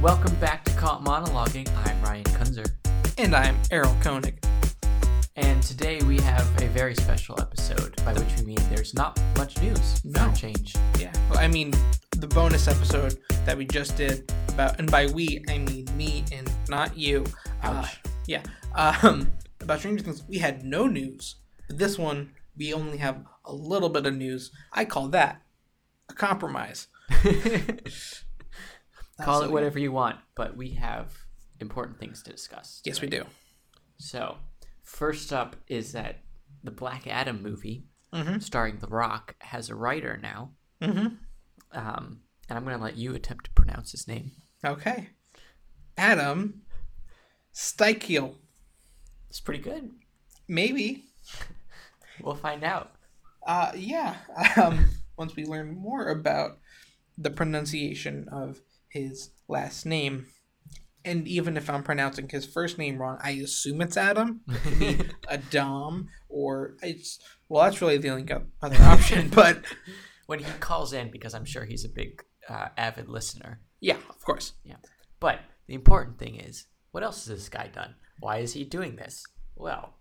[0.00, 1.68] Welcome back to Caught Monologuing.
[1.86, 2.66] I'm Ryan Kunzer.
[3.18, 4.44] And I'm Errol Koenig.
[5.36, 9.60] And today we have a very special episode, by which we mean there's not much
[9.60, 10.30] news No.
[10.30, 10.74] a change.
[10.98, 11.72] Yeah, well, I mean,
[12.16, 16.50] the bonus episode that we just did about, and by we, I mean me and
[16.68, 17.24] not you.
[17.62, 18.00] Uh, Ouch.
[18.26, 18.42] yeah,
[18.74, 19.30] um,
[19.60, 21.36] about Stranger Things, we had no news.
[21.66, 24.50] But This one, we only have a little bit of news.
[24.72, 25.42] I call that
[26.08, 26.86] a compromise.
[29.20, 31.12] Call it whatever you want, but we have
[31.60, 32.80] important things to discuss.
[32.84, 33.24] Yes, we do.
[33.98, 34.36] So,
[34.82, 36.20] first up is that
[36.62, 38.42] the Black Adam movie, Mhm.
[38.42, 40.52] starring The Rock, has a writer now.
[40.80, 41.16] Mm-hmm.
[41.72, 44.30] Um, and I'm going to let you attempt to pronounce his name.
[44.64, 45.10] Okay.
[45.96, 46.62] Adam
[47.54, 48.34] Sztykiel.
[49.28, 49.90] It's pretty good.
[50.46, 51.04] Maybe.
[52.20, 52.90] We'll find out.
[53.46, 54.16] Uh, yeah.
[54.56, 56.58] Um, once we learn more about
[57.16, 60.26] the pronunciation of his last name,
[61.04, 64.40] and even if I'm pronouncing his first name wrong, I assume it's Adam.
[64.80, 68.26] It Adam, or it's well, that's really the only
[68.62, 69.28] other option.
[69.34, 69.64] But
[70.26, 73.60] when he calls in, because I'm sure he's a big uh, avid listener.
[73.80, 74.52] yeah, of course.
[74.64, 74.76] Yeah,
[75.20, 77.94] but the important thing is, what else has this guy done?
[78.20, 79.24] Why is he doing this?
[79.56, 79.94] Well,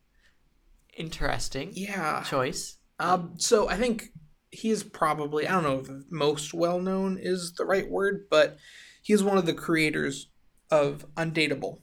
[0.97, 2.23] interesting Yeah.
[2.23, 2.77] choice.
[2.99, 4.09] Um, so I think
[4.51, 8.57] he's probably I don't know if most well known is the right word, but
[9.01, 10.29] he's one of the creators
[10.71, 11.79] of Undateable,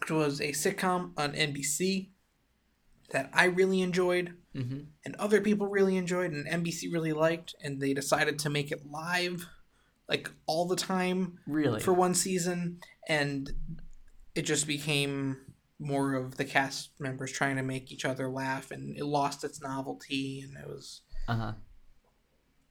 [0.00, 2.10] which was a sitcom on NBC
[3.10, 7.80] that I really enjoyed hmm and other people really enjoyed and NBC really liked and
[7.80, 9.46] they decided to make it live
[10.08, 11.78] like all the time Really?
[11.80, 13.50] for one season and
[14.34, 15.36] it just became
[15.78, 19.60] more of the cast members trying to make each other laugh and it lost its
[19.62, 21.52] novelty and it was uh huh.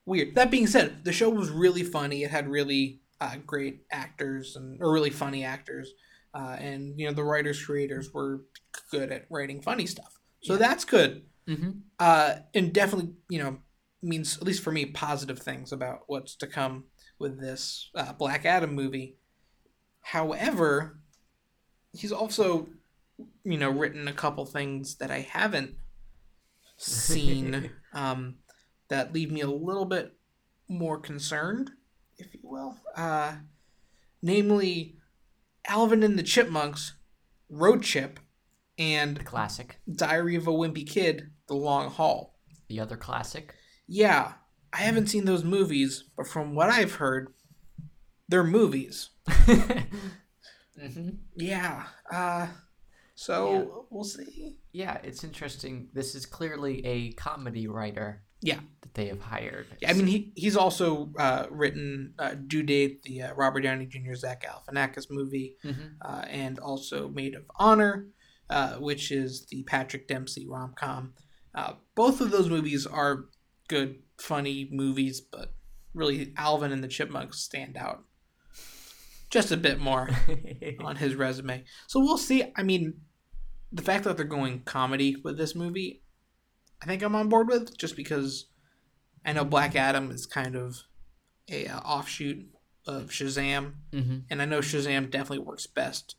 [0.06, 0.34] Weird.
[0.36, 2.22] That being said the show was really funny.
[2.22, 5.92] It had really uh, great actors and or really funny actors
[6.34, 8.42] uh, and you know the writers creators were
[8.90, 10.18] good at writing funny stuff.
[10.42, 10.58] So Yeah.
[10.60, 11.22] that's good.
[11.48, 13.58] Hmm uh, and definitely you know
[14.02, 16.84] means at least for me positive things about what's to come
[17.18, 19.16] with this uh, Black Adam movie.
[20.02, 20.98] However,
[21.92, 22.68] he's also
[23.44, 25.74] you know written a couple things that I haven't
[26.76, 27.70] seen.
[27.92, 28.36] Um,
[28.88, 30.16] that leave me a little bit
[30.68, 31.70] more concerned,
[32.18, 32.76] if you will.
[32.96, 33.36] Uh,
[34.22, 34.96] namely,
[35.66, 36.94] Alvin and the Chipmunks,
[37.48, 38.20] Road Chip,
[38.78, 39.78] and The classic.
[39.90, 42.38] Diary of a Wimpy Kid, The Long Haul.
[42.68, 43.54] The other classic.
[43.86, 44.32] Yeah,
[44.72, 47.32] I haven't seen those movies, but from what I've heard,
[48.28, 49.10] they're movies.
[49.28, 51.84] hmm Yeah.
[52.10, 52.48] Uh
[53.14, 54.58] so we'll see.
[54.72, 55.88] Yeah, it's interesting.
[55.94, 58.22] This is clearly a comedy writer.
[58.42, 58.60] Yeah.
[58.96, 59.66] They have hired.
[59.80, 63.84] Yeah, I mean he he's also uh, written uh, Due Date, the uh, Robert Downey
[63.86, 64.14] Jr.
[64.14, 65.96] Zach Galifianakis movie, Mhm.
[66.02, 68.06] uh, and also Maid of Honor,
[68.48, 71.12] uh, which is the Patrick Dempsey rom com.
[71.54, 73.26] Uh, both of those movies are
[73.68, 75.52] good, funny movies, but
[75.92, 78.04] really Alvin and the Chipmunks stand out
[79.28, 80.08] just a bit more
[80.80, 81.64] on his resume.
[81.86, 82.44] So we'll see.
[82.56, 82.94] I mean,
[83.72, 86.02] the fact that they're going comedy with this movie,
[86.82, 88.46] I think I'm on board with, just because
[89.26, 90.84] I know Black Adam is kind of
[91.50, 92.46] a uh, offshoot
[92.86, 96.16] of Shazam, hmm and I know Shazam definitely works best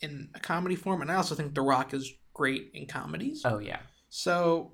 [0.00, 3.42] in a comedy form, and I also think The Rock is great in comedies.
[3.44, 4.72] Oh yeah, So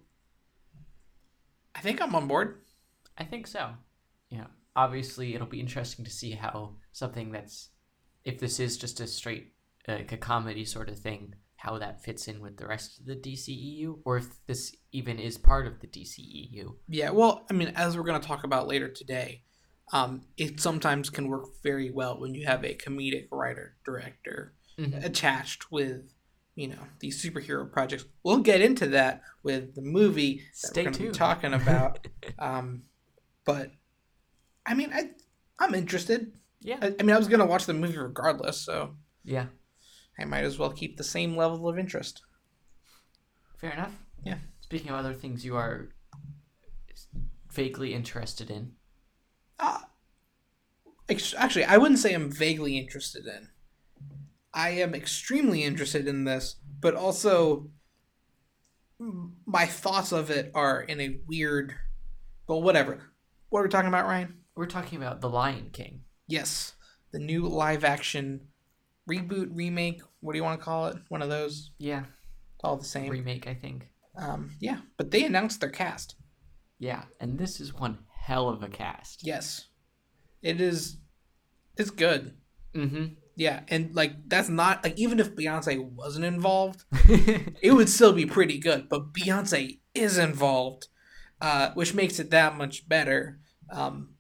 [1.75, 2.62] I think I'm on board.
[3.17, 3.71] I think so.
[4.31, 4.47] Yeah.
[4.75, 7.69] Obviously, it'll be interesting to see how something that's,
[8.25, 9.53] if this is just a straight
[9.87, 13.16] like a comedy sort of thing, how that fits in with the rest of the
[13.16, 16.76] DCEU, or if this even is part of the DCEU.
[16.88, 19.42] Yeah, well, I mean, as we're going to talk about later today,
[19.92, 25.04] um, it sometimes can work very well when you have a comedic writer director Mhm.
[25.04, 26.12] attached with,
[26.54, 28.04] you know, these superhero projects.
[28.22, 31.14] We'll get into that with the movie that Stay we're going be tuned.
[31.16, 32.06] talking about.
[32.38, 32.84] um,
[33.44, 33.72] but
[34.64, 35.11] I mean, I
[35.58, 36.32] I'm interested.
[36.61, 36.78] Yeah.
[36.81, 38.94] I, I mean, I was going to watch the movie regardless, so
[39.25, 39.46] Yeah.
[40.19, 42.23] I might as well keep the same level of interest.
[43.59, 43.94] Fair enough.
[44.25, 44.38] Yeah.
[44.61, 45.91] Speaking of other things you are
[47.53, 48.73] vaguely interested in.
[49.59, 49.81] Uh,
[51.37, 53.49] actually, I wouldn't say I'm vaguely interested in.
[54.53, 57.71] I am extremely interested in this, but also
[59.47, 61.75] my thoughts of it are in a weird.
[62.47, 63.12] Well, whatever.
[63.50, 64.38] What are we talking about, Ryan?
[64.55, 66.03] We're talking about The Lion King.
[66.26, 66.75] Yes,
[67.12, 68.49] the new live action
[69.08, 70.02] reboot, remake.
[70.20, 70.96] What do you want to call it?
[71.08, 71.72] One of those.
[71.78, 72.05] Yeah.
[72.62, 73.10] All the same.
[73.10, 73.88] Remake, I think.
[74.16, 76.16] Um, yeah, but they announced their cast.
[76.78, 77.05] Yeah.
[77.20, 79.25] And this is one hell of a cast.
[79.25, 79.69] Yes,
[80.43, 80.99] it is.
[81.76, 82.34] It's good.
[82.75, 83.06] Mm-hmm.
[83.37, 86.84] Yeah, and like that's not like even if Beyonce wasn't involved,
[87.62, 88.88] it would still be pretty good.
[88.88, 90.88] But Beyonce is involved,
[91.40, 93.38] uh, which makes it that much better.
[93.70, 94.14] Um,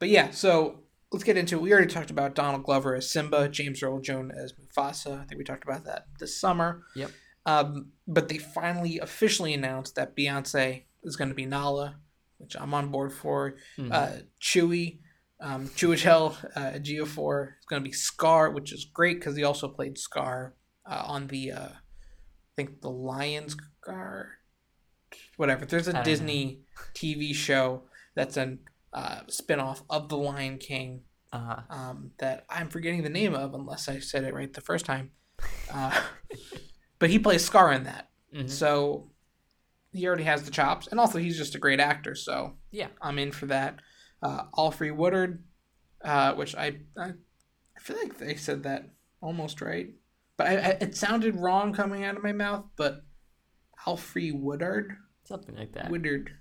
[0.00, 0.82] but yeah, so
[1.12, 1.56] let's get into.
[1.56, 1.62] it.
[1.62, 5.20] We already talked about Donald Glover as Simba, James Earl Jones as Mufasa.
[5.20, 6.82] I think we talked about that this summer.
[6.94, 7.10] Yep.
[7.46, 11.96] Um, but they finally officially announced that Beyonce is going to be Nala,
[12.36, 13.56] which I'm on board for.
[13.78, 13.92] Mhm.
[13.92, 14.98] Uh, Chewie,
[15.40, 19.68] um, Chiwetel uh, Ejiofor is going to be Scar, which is great because he also
[19.68, 24.26] played Scar uh, on the, uh, I think the Lions Guard,
[25.36, 25.64] whatever.
[25.64, 26.60] There's a Disney
[26.94, 27.84] TV show
[28.14, 28.58] that's a
[28.92, 31.02] uh, spinoff of The Lion King
[31.32, 34.84] uh, um, that I'm forgetting the name of unless I said it right the first
[34.86, 35.10] time.
[35.72, 36.00] Uh,
[36.98, 38.10] but he plays Scar in that.
[38.34, 38.48] mhm.
[38.48, 39.10] So
[39.92, 42.14] he already has the chops, and also he's just a great actor.
[42.14, 42.88] So Yeah.
[43.02, 43.80] I'm in for that.
[44.22, 45.44] Uh, Alfre Woodard,
[46.04, 47.10] uh, which I, I
[47.76, 49.88] I feel like they said that almost right,
[50.36, 52.64] but I, I, it sounded wrong coming out of my mouth.
[52.76, 53.02] But
[53.86, 55.90] Alfre Woodard, Something like that.
[55.90, 56.32] Woodard.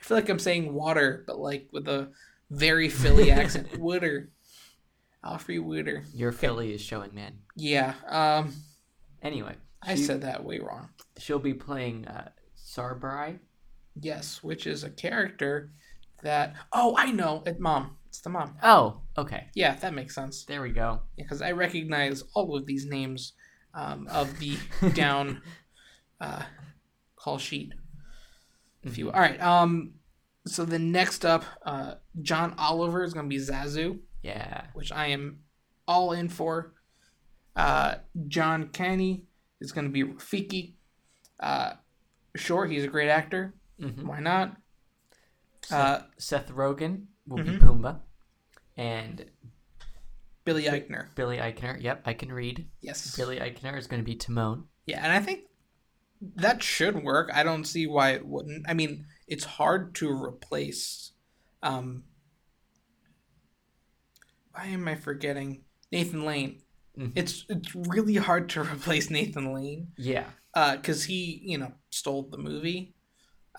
[0.00, 2.10] I feel like I'm saying water, but like with a
[2.50, 3.78] very Philly accent.
[3.78, 4.30] Woodard,
[5.24, 6.04] Alfre Woodard.
[6.14, 7.38] Your Philly is showing, man.
[7.56, 7.94] Yeah.
[8.08, 8.52] Um,
[9.22, 10.90] Anyway, I she- said that way wrong.
[11.18, 13.38] she'll be playing uh, Sarabi.
[13.98, 15.70] Yes, which is a character
[16.22, 16.54] that.
[16.72, 17.42] Oh, I know.
[17.46, 17.96] It mom.
[18.08, 18.56] It's the mom.
[18.62, 19.46] Oh, okay.
[19.54, 20.44] Yeah, that makes sense.
[20.44, 21.00] There we go.
[21.16, 23.32] Because I recognize all of these names
[23.74, 24.56] um, of the
[24.94, 25.42] down
[26.20, 26.42] uh,
[27.16, 27.72] call sheet.
[28.86, 29.40] If you all right.
[29.40, 29.92] Um.
[30.46, 34.66] So the next up, uh, John Oliver is going to be Zazu, Yeah.
[34.74, 35.40] which I am
[35.88, 36.72] all in for.
[37.56, 37.96] Uh,
[38.28, 39.22] John Kani
[39.60, 40.74] is going to be Rafiki.
[41.40, 41.72] Uh,
[42.36, 43.54] sure, he's a great actor.
[43.80, 44.56] hmm Why not?
[45.64, 47.58] Seth, Uh, Seth Rogen will mhm.
[47.58, 48.00] be Pumbaa,
[48.76, 49.24] and
[50.44, 51.12] Billy Eichner.
[51.16, 51.82] Billy Eichner.
[51.82, 52.68] Yep, I can read.
[52.82, 53.16] Yes.
[53.16, 54.68] Billy Eichner is going to be Timon.
[54.86, 55.45] Yeah, and I think
[56.20, 57.30] that should work.
[57.34, 58.64] I don't see why it wouldn't.
[58.68, 61.12] I mean, it's hard to replace.
[61.62, 62.04] Um,
[64.52, 66.62] why am I forgetting Nathan Lane?
[66.98, 67.12] Mhm.
[67.14, 70.30] It's it's really hard to replace Nathan Lane Yeah.
[70.54, 72.94] because he you know stole the movie.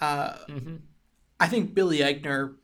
[0.01, 0.75] Uh, hmm
[1.39, 2.55] I think Billy Eichner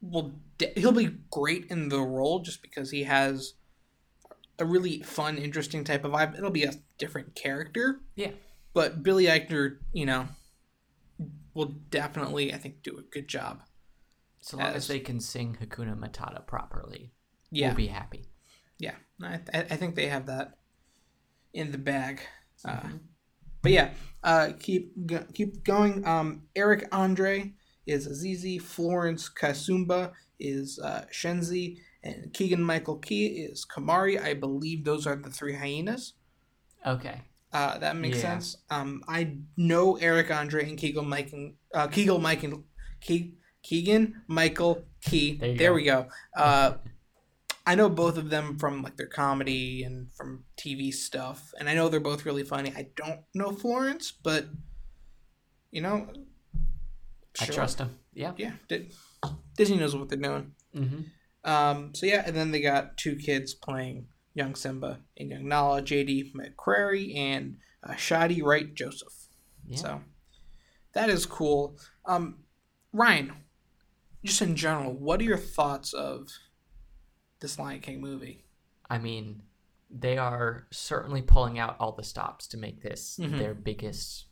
[0.00, 3.54] will de- he'll be great in the role just because he has
[4.60, 6.36] a really fun, interesting type of vibe.
[6.38, 8.00] It'll be a different character.
[8.14, 8.30] Yeah.
[8.74, 10.28] But Billy Eichner, you know,
[11.54, 13.62] will definitely I think do a good job.
[14.40, 17.12] So long As- as they can sing Hakuna Matata properly,
[17.50, 17.68] Yeah.
[17.68, 18.28] we'll be happy.
[18.78, 18.96] Yeah.
[19.22, 20.58] I, I I think they have that
[21.52, 22.20] in the bag.
[22.64, 23.00] Uh, Mhm.
[23.62, 26.06] But yeah, uh, keep go- keep going.
[26.06, 27.54] Um, Eric Andre
[27.86, 28.60] is Azizi.
[28.62, 34.20] Florence Kasumba is uh, Shenzi, and Keegan Michael Key is Kamari.
[34.22, 36.12] I believe those are the three hyenas.
[36.86, 37.22] Okay.
[37.52, 38.22] Uh, that makes Yeah.
[38.38, 38.56] sense.
[38.70, 42.64] Um, I know Eric Andre and Keegan Michael uh, Keegan Michael
[43.02, 45.36] Ke- Keegan Michael Key.
[45.38, 45.74] There there go.
[45.74, 46.08] we go.
[46.36, 46.74] Uh,
[47.66, 51.74] I know both of them from like their comedy and from TV stuff, and I
[51.74, 52.72] know they're both really funny.
[52.76, 54.46] I don't know Florence, but
[55.70, 56.08] you know,
[57.40, 57.98] I trust him.
[58.14, 58.32] Yeah.
[58.36, 58.88] Yeah, Di-
[59.56, 60.52] Disney knows what they're doing.
[60.74, 61.00] hmm
[61.44, 65.82] Um, so yeah, and then they got two kids playing young Simba and young Nala,
[65.82, 69.12] JD McCrary and uh, Shadi Wright Joseph.
[69.66, 69.76] Yeah.
[69.76, 70.00] So
[70.94, 71.76] that is cool.
[72.06, 72.38] Um,
[72.92, 73.32] Ryan,
[74.24, 76.28] just in general, what are your thoughts of
[77.40, 78.44] this Lion King movie?
[78.88, 79.42] I mean,
[79.90, 83.38] they are certainly pulling out all the stops to make this Mhm.
[83.38, 84.26] their biggest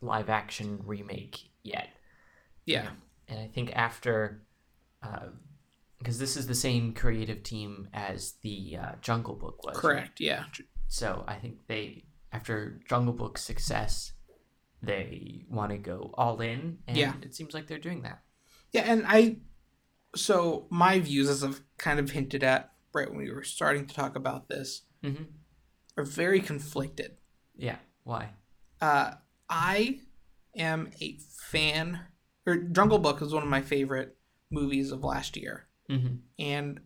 [0.00, 1.88] live action remake yet.
[2.64, 2.90] Yeah,
[3.26, 4.42] And I think after,
[5.98, 9.74] because this is the same creative team as the uh, Jungle Book was.
[9.76, 9.80] right?
[9.80, 10.20] correct.
[10.20, 10.44] Yeah,
[10.86, 14.12] So I think they, after Jungle Book's success,
[14.82, 17.14] they want to go all in, and Yeah.
[17.22, 18.22] it seems like they're doing that.
[18.72, 19.38] yeah, and I.
[20.16, 23.94] So my views, as I've kind of hinted at right when we were starting to
[23.94, 25.24] talk about this, hmm
[25.96, 27.16] are very conflicted.
[27.56, 27.76] Yeah.
[28.04, 28.30] Why?
[28.80, 29.14] Uh,
[29.50, 30.00] I
[30.56, 31.18] am a
[31.50, 32.00] fan,
[32.46, 34.16] or Jungle Book is one of my favorite
[34.50, 36.80] movies of last year, hmm and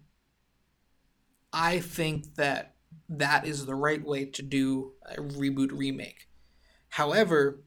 [1.53, 2.77] I think that
[3.09, 6.29] that is the right way to do a reboot remake.
[6.89, 7.63] However,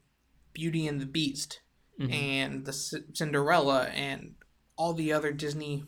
[0.53, 1.61] Beauty and the Beast
[1.99, 2.11] Mhm.
[2.11, 4.35] and the C- Cinderella and
[4.75, 5.85] all the other Disney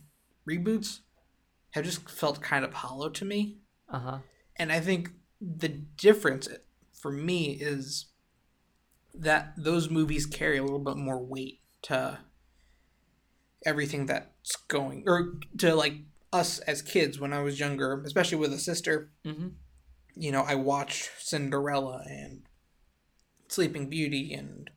[0.48, 1.00] reboots
[1.72, 3.60] have just felt kind of hollow to me.
[3.90, 4.20] Uh huh.
[4.56, 5.12] And I think
[5.42, 6.48] the difference
[6.94, 8.08] for me is
[9.14, 12.20] that those movies carry a little bit more weight to
[13.66, 14.28] everything that's
[14.68, 15.96] going or to like
[16.34, 19.48] us as kids when I was younger, especially with a sister, Mm-hmm.
[20.16, 22.42] you know, I watched Cinderella and
[23.50, 24.70] Sleeping Beauty and,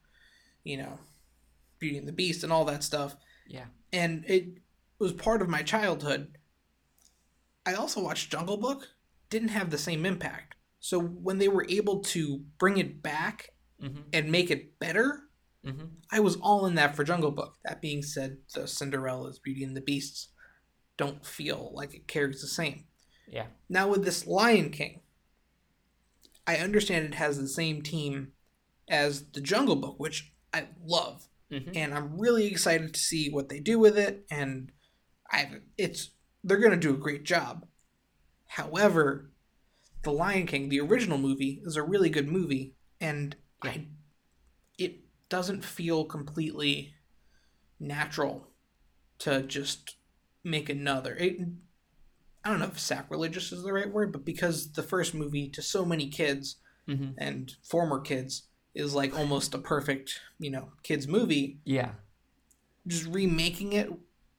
[0.64, 0.98] you know,
[1.78, 3.16] Beauty and the Beast and all that stuff.
[3.48, 3.66] Yeah.
[3.92, 4.58] And it
[4.98, 6.36] was part of my childhood.
[7.66, 8.88] I also watched Jungle Book,
[9.28, 10.54] didn't have the same impact.
[10.78, 13.50] So when they were able to bring it back
[13.82, 14.02] Mm-hmm.
[14.12, 15.22] and make it better,
[15.66, 15.86] Mm-hmm.
[16.10, 17.56] I was all in that for Jungle Book.
[17.64, 20.28] That being said, the Cinderella's Beauty and the Beasts
[20.96, 22.84] don't feel like it carries the same.
[23.28, 23.46] Yeah.
[23.68, 25.00] Now with this Lion King,
[26.46, 28.32] I understand it has the same team
[28.88, 31.72] as the Jungle Book, which I love, Mm-hmm.
[31.74, 34.24] and I'm really excited to see what they do with it.
[34.30, 34.70] And
[35.32, 36.10] I, it's
[36.44, 37.66] they're gonna do a great job.
[38.46, 39.32] However,
[40.04, 43.70] the Lion King, the original movie, is a really good movie, and Yeah.
[43.72, 43.86] I,
[45.30, 46.92] doesn't feel completely
[47.78, 48.48] natural
[49.20, 49.96] to just
[50.44, 51.14] make another.
[51.14, 51.38] It,
[52.44, 55.62] I don't know if sacrilegious is the right word, but because the first movie to
[55.62, 56.56] so many kids
[56.88, 57.12] Mm-hmm.
[57.18, 61.92] and former kids is like almost a perfect, you know, kids movie, Yeah.
[62.88, 63.92] just remaking it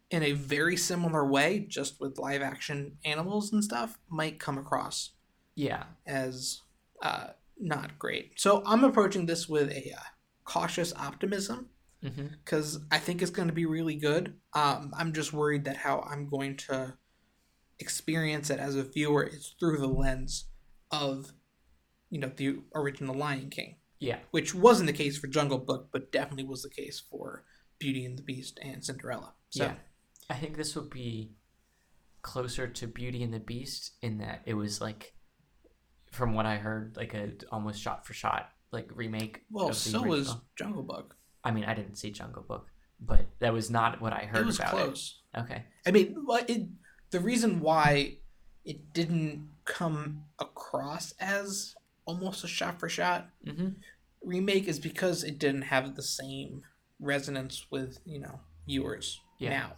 [0.10, 5.12] in a very similar way, just with live action animals and stuff, might come across
[5.56, 5.84] Yeah.
[6.06, 6.60] as
[7.02, 8.34] uh, not great.
[8.38, 10.04] So I'm approaching this with a uh,
[10.52, 11.70] cautious optimism
[12.04, 12.28] Mm-hmm.
[12.44, 14.34] because I think it's going to be really good.
[14.54, 16.96] Um, I'm just worried that how I'm going to
[17.78, 20.46] experience it as a viewer is through the lens
[20.90, 21.32] of,
[22.10, 24.18] you know, the original Lion King, Yeah.
[24.32, 27.44] which wasn't the case for Jungle Book, but definitely was the case for
[27.78, 29.34] Beauty and the Beast and Cinderella.
[29.52, 29.76] So, Yeah.
[30.28, 31.34] I think this would be
[32.24, 35.14] closer to Beauty and the Beast in that it was like,
[36.12, 39.42] from what I heard, like a almost shot for shot like remake.
[39.52, 40.36] well, so was.
[40.58, 41.16] Jungle Book.
[41.44, 42.68] I mean, I didn't see Jungle Book,
[43.00, 45.20] but that was not what I heard It was about close.
[45.36, 45.40] it.
[45.42, 45.64] Okay.
[45.88, 46.16] I mean,
[46.48, 46.68] it
[47.12, 48.18] the reason why
[48.64, 51.74] it didn't come across as
[52.06, 53.70] almost a shot for shot Mm-hmm.
[54.24, 56.62] remake is because it didn't have the same
[57.00, 59.50] resonance with you know viewers Yeah.
[59.50, 59.74] now.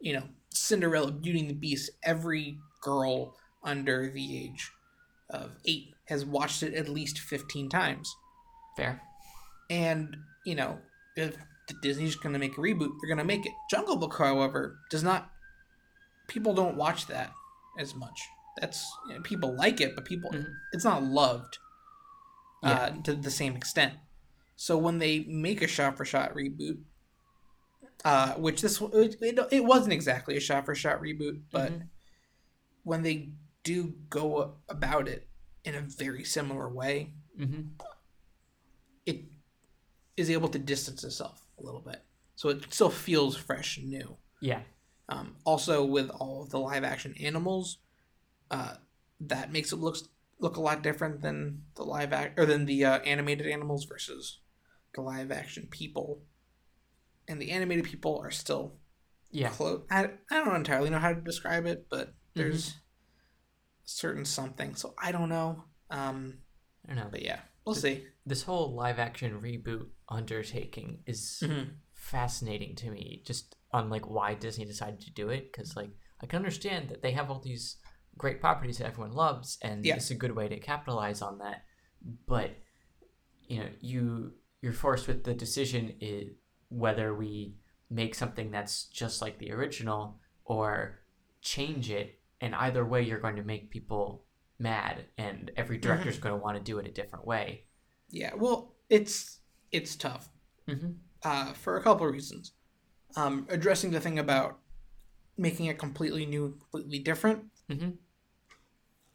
[0.00, 1.90] You know, Cinderella, Beauty and the Beast.
[2.04, 4.70] Every girl under the age
[5.30, 8.14] of eight has watched it at least fifteen times,
[8.76, 9.00] Fair.
[9.70, 10.78] and you know
[11.16, 11.36] if
[11.82, 13.52] Disney's going to make a reboot, they're going to make it.
[13.70, 15.30] Jungle Book, however, does not.
[16.28, 17.32] People don't watch that
[17.78, 18.20] as much.
[18.60, 20.46] That's you know, people like it, but people Mhm.
[20.72, 21.58] it's not loved
[22.62, 22.70] Yeah.
[22.70, 23.94] uh, to the same extent.
[24.56, 26.82] So when they make a shot for shot reboot,
[28.04, 29.16] uh, which this it,
[29.50, 31.88] it, wasn't exactly a shot for shot reboot, but Mhm.
[32.84, 33.32] when they
[33.64, 35.28] do go about it
[35.64, 37.62] in a very similar way, Mm-hmm.
[39.06, 39.24] It
[40.16, 42.02] is able to distance itself a little bit.
[42.34, 44.16] So it still feels fresh and new.
[44.40, 44.60] Yeah.
[45.08, 47.78] Um, also, with all of the live action animals,
[48.50, 48.74] uh,
[49.20, 49.96] that makes it look
[50.38, 54.40] look a lot different than the live act or than the uh, animated animals versus
[54.94, 56.20] the live action people.
[57.28, 58.74] And the animated people are still
[59.30, 59.48] Yeah.
[59.48, 59.82] close.
[59.90, 62.72] I, I don't entirely know how to describe it, but there's a
[63.84, 64.74] certain something.
[64.74, 65.64] So I don't know.
[65.90, 66.38] Um,
[66.84, 67.08] I don't know.
[67.10, 68.04] but yeah, we'll see.
[68.26, 71.76] This whole live action reboot undertaking is Mhm.
[71.92, 75.90] fascinating to me just on like why Disney decided to do it because like
[76.20, 77.76] I can understand that they have all these
[78.18, 79.96] great properties that everyone loves and Yeah.
[79.96, 81.64] it's a good way to capitalize on that
[82.26, 82.50] but
[83.46, 86.30] you know you you're forced with the decision i
[86.68, 87.56] whether we
[87.90, 91.00] make something that's just like the original or
[91.42, 94.24] change it and either way you're going to make people
[94.58, 97.65] mad and every director's going to want to do it a different way
[98.16, 100.28] Yeah, well, it's it's tough.
[100.68, 100.92] mm-hmm.
[101.22, 102.52] uh, for a couple of reasons.
[103.16, 104.58] Um, addressing the thing about
[105.36, 107.44] making it completely new, completely different.
[107.70, 107.90] Mm-hmm.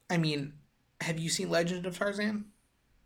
[0.10, 0.54] I mean,
[1.02, 2.46] have you seen Legend of Tarzan?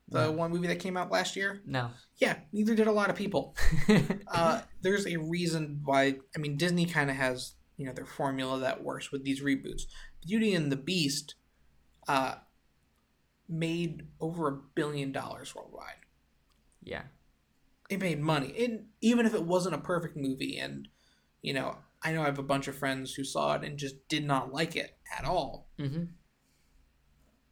[0.09, 0.31] The No.
[0.33, 1.61] one movie that came out last year?
[1.65, 3.55] no Yeah, neither did a lot of people.
[4.27, 6.15] Uh, there's a reason why.
[6.35, 9.83] I mean, Disney kind of has you know their formula that works with these reboots.
[10.27, 11.35] Beauty and the Beast
[12.07, 12.35] uh,
[13.47, 16.03] made over a billion dollars worldwide.
[16.83, 17.03] yeah
[17.89, 18.53] it made money.
[18.63, 20.87] And even if it wasn't a perfect movie, and
[21.41, 24.07] you know, I know I have a bunch of friends who saw it and just
[24.07, 25.67] did not like it at all.
[25.79, 26.05] mm-hmm.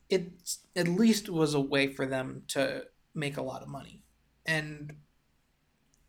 [0.09, 0.31] It
[0.75, 2.83] at least was a way for them to
[3.15, 4.03] make a lot of money.
[4.45, 4.93] And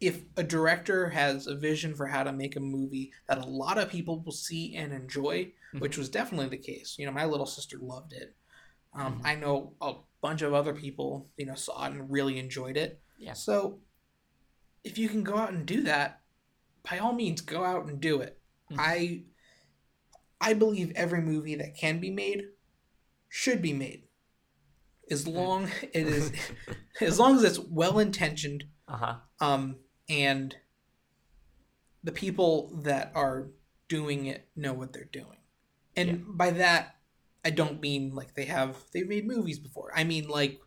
[0.01, 3.79] if a director has a vision for how to make a movie that a lot
[3.79, 6.97] of people will see and enjoy, which was definitely the case.
[6.99, 8.35] You know, my little sister loved it.
[8.95, 9.27] Um, Mhm.
[9.27, 13.03] I know a bunch of other people, you know, saw it and really enjoyed it.
[13.19, 13.33] Yeah.
[13.35, 13.81] So,
[14.85, 16.23] if you can go out and do that,
[16.89, 18.41] by all means, go out and do it.
[18.71, 18.77] Mhm.
[18.79, 19.25] I
[20.41, 22.51] I believe every movie that can be made
[23.29, 24.09] should be made.
[25.11, 26.33] As long it is
[27.01, 29.21] as long as it's well intentioned Uh huh.
[29.41, 30.55] um, and
[32.03, 33.49] the people that are
[33.89, 35.39] doing it know what they're doing.
[35.97, 36.17] And Yeah.
[36.27, 36.97] by that,
[37.45, 39.93] I don't mean like they have they've made movies before.
[39.95, 40.61] I mean like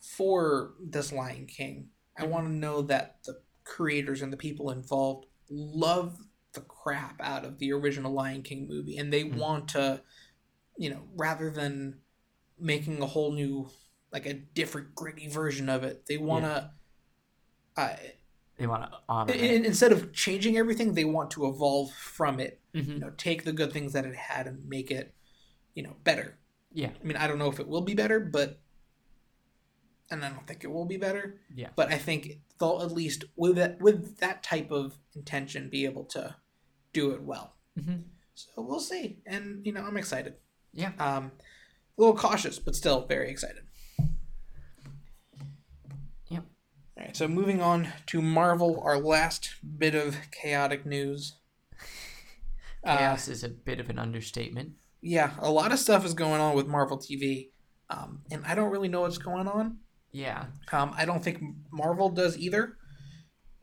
[0.00, 2.30] for this Lion King, I Mhm.
[2.30, 6.18] want to know that the creators and the people involved love
[6.52, 9.36] the crap out of the original Lion King movie, and they Mhm.
[9.36, 10.02] want to,
[10.76, 12.00] you know, rather than
[12.58, 13.70] making a whole new
[14.10, 16.72] like a different gritty version of it, they want to.
[17.76, 17.96] Uh,
[18.56, 19.34] They want to honor.
[19.34, 19.40] it.
[19.40, 22.60] in- instead of changing everything, they want to evolve from it.
[22.74, 22.86] Mhm.
[22.94, 25.14] You know, take the good things that it had and make it,
[25.78, 26.36] you know, better.
[26.72, 26.90] Yeah.
[27.00, 28.58] I mean, I don't know if it will be better, but,
[30.10, 31.38] and I don't think it will be better.
[31.54, 31.68] Yeah.
[31.76, 36.02] But I think they'll at least with that with that type of intention be able
[36.06, 36.34] to
[36.92, 37.54] do it well.
[37.78, 38.02] Mhm.
[38.34, 40.34] So we'll see, and you know, I'm excited.
[40.72, 40.90] Yeah.
[40.98, 41.30] Um,
[41.96, 43.62] a little cautious, but still very excited.
[46.28, 46.44] Yep.
[46.96, 51.34] All right, so moving on to Marvel, our last bit of chaotic news.
[52.84, 54.70] Uh, Chaos is a bit of an understatement.
[55.00, 57.50] Yeah, a lot of stuff is going on with Marvel TV,
[57.90, 59.78] um, and I don't really know what's going on.
[60.12, 60.46] Yeah.
[60.72, 62.76] Um, I don't think Marvel does either.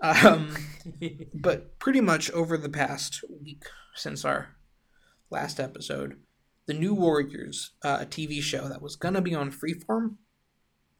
[0.01, 0.55] Um,
[1.33, 3.63] but pretty much over the past week
[3.95, 4.49] since our
[5.29, 6.17] last episode,
[6.67, 10.15] the New Warriors, uh, a TV show that was gonna be on Freeform,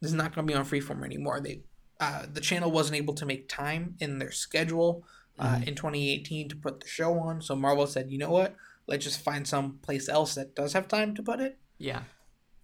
[0.02, 1.40] is not gonna be on Freeform anymore.
[1.40, 1.62] They,
[2.00, 5.04] uh, the channel wasn't able to make time in their schedule
[5.38, 5.68] uh, Mhm.
[5.68, 7.42] in 2018 to put the show on.
[7.42, 8.56] So Marvel said, you know what?
[8.86, 11.58] Let's just find some place else that does have time to put it.
[11.78, 12.02] yeah.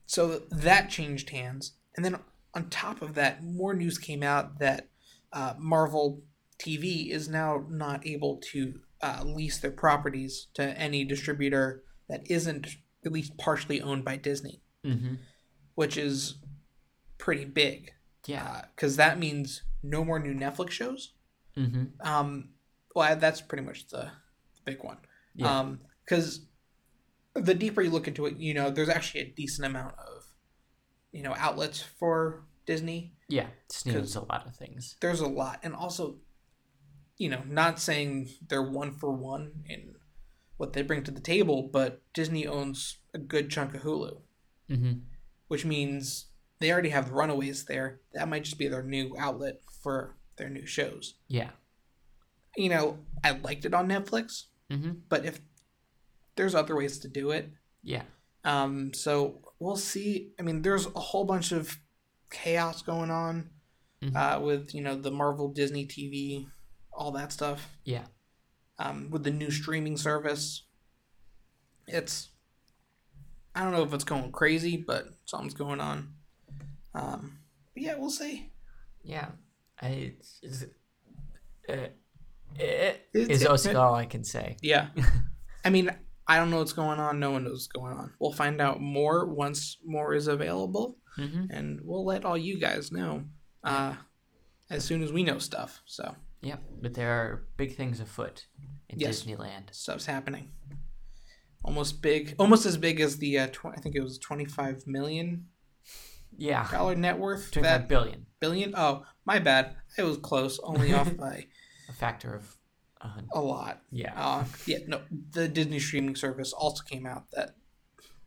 [0.06, 1.72] So that changed hands.
[1.96, 2.16] And then
[2.54, 4.88] on top of that, more news came out that
[5.32, 6.22] uh, Marvel
[6.58, 12.66] TV is now not able to uh, lease their properties to any distributor that isn't
[13.06, 15.14] at least partially owned by Disney, Mm-hmm.
[15.76, 16.34] which is
[17.16, 17.92] pretty big.
[18.26, 18.62] Yeah.
[18.76, 21.14] Because that means no more new Netflix shows.
[21.56, 21.84] Mm-hmm.
[22.06, 22.50] Um,
[22.94, 24.10] well, that's pretty much the,
[24.54, 24.98] the big one.
[25.36, 25.58] Yeah.
[25.60, 25.80] Um,
[26.12, 26.44] because
[27.34, 30.24] the deeper you look into it, you know, there's actually a decent amount of,
[31.10, 33.14] you know, outlets for Disney.
[33.28, 33.48] yeah.
[33.68, 34.96] Disney 'cause- owns a lot of things.
[35.00, 36.20] There's a lot, and also,
[37.16, 39.94] you know, not saying they're one for one in
[40.58, 44.20] what they bring to the table, but Disney owns a good chunk of Hulu,
[44.68, 44.92] Mm-hmm.
[45.48, 46.26] which means
[46.58, 48.00] they already have the Runaways there.
[48.12, 51.14] That might just be their new outlet for their new shows.
[51.26, 51.52] Yeah.
[52.56, 54.92] You know, I liked it on Netflix, Mm-hmm.
[55.08, 55.40] but if
[56.36, 57.50] there's other ways to do it,
[57.82, 58.02] Yeah.
[58.44, 60.32] Um, so we'll see.
[60.38, 61.78] I mean, there's a whole bunch of
[62.30, 63.50] chaos going on
[64.02, 64.16] Mhm.
[64.16, 66.48] uh, with you know the Marvel Disney TV,
[66.92, 67.76] all that stuff.
[67.84, 68.06] Yeah.
[68.78, 70.64] Um, with the new streaming service,
[71.86, 72.30] it's
[73.54, 76.14] I don't know if it's going crazy, but something's going on.
[76.94, 77.38] Um,
[77.74, 78.50] but yeah, we'll see.
[79.04, 79.28] Yeah.
[79.80, 80.62] I, it's, it's,
[81.68, 81.88] uh,
[82.58, 84.56] It's- is also all I can say.
[84.62, 84.88] Yeah,
[85.64, 85.90] I mean,
[86.32, 87.20] I don't know what's going on.
[87.20, 88.12] No one knows what's going on.
[88.20, 90.96] We'll find out more once more is available.
[91.18, 91.44] Mm-hmm.
[91.50, 93.24] and we'll let all you guys know
[93.62, 93.94] uh,
[94.70, 95.82] as soon as we know stuff.
[95.84, 96.56] So Yeah.
[96.80, 98.46] But there are big things afoot
[98.88, 99.22] in Yes.
[99.22, 99.74] Disneyland.
[99.74, 100.52] stuff's happening.
[101.64, 104.86] Almost big, almost as big as the uh, tw- I think it was twenty five
[104.86, 105.48] million
[106.36, 106.66] Yeah.
[106.70, 107.50] dollar net worth.
[107.52, 108.26] Twenty-five That billion.
[108.40, 108.72] billion.
[108.74, 109.76] Oh, my bad.
[109.98, 111.46] I was close, only off by
[111.90, 112.56] A factor of.
[113.02, 113.82] Uh, a lot.
[113.90, 114.12] yeah.
[114.16, 115.00] Uh, yeah, no.
[115.32, 117.56] The Disney streaming service also came out that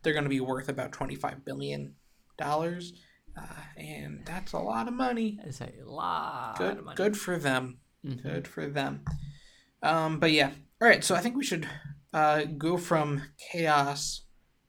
[0.02, 1.94] they're going to be worth about twenty five billion
[2.36, 2.92] dollars,
[3.36, 5.38] uh, and that's a lot of money.
[5.44, 6.96] It's a lot Good, of money.
[6.96, 7.78] good for them.
[8.04, 8.22] Mhm.
[8.22, 9.04] Good for them.
[9.82, 10.50] Um, but yeah.
[10.82, 11.02] All right.
[11.02, 11.66] So I think we should
[12.12, 14.22] uh, go from chaos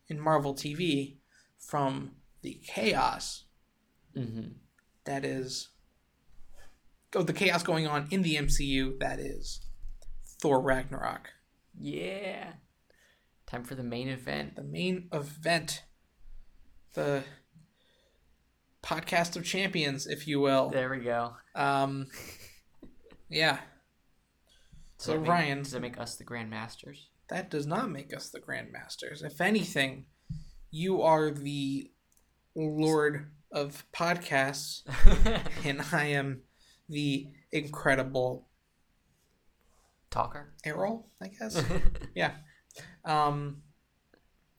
[0.07, 1.17] in Marvel TV
[1.59, 3.43] from the chaos
[4.15, 4.53] Mhm.
[5.03, 5.69] that is.
[7.15, 9.61] Oh, the chaos going on in the MCU that is
[10.41, 11.29] Thor Ragnarok.
[11.79, 12.53] Yeah.
[13.45, 14.55] Time for the main event.
[14.55, 15.83] The main event.
[16.93, 17.23] The
[18.83, 20.69] podcast of champions, if you will.
[20.69, 21.33] There we go.
[21.55, 22.07] Um,
[23.29, 23.59] yeah.
[24.97, 26.97] Does So, make- Ryan- does that make us the Grandmasters?
[27.29, 29.21] that does not make us the grandmasters.
[29.21, 30.05] If anything,
[30.71, 31.91] you are the
[32.55, 34.83] lord of podcasts,
[35.65, 36.43] and I am
[36.87, 38.46] the incredible
[40.09, 40.53] Talker.
[40.65, 41.61] Errol, I guess.
[42.15, 42.31] yeah.
[43.05, 43.61] Um,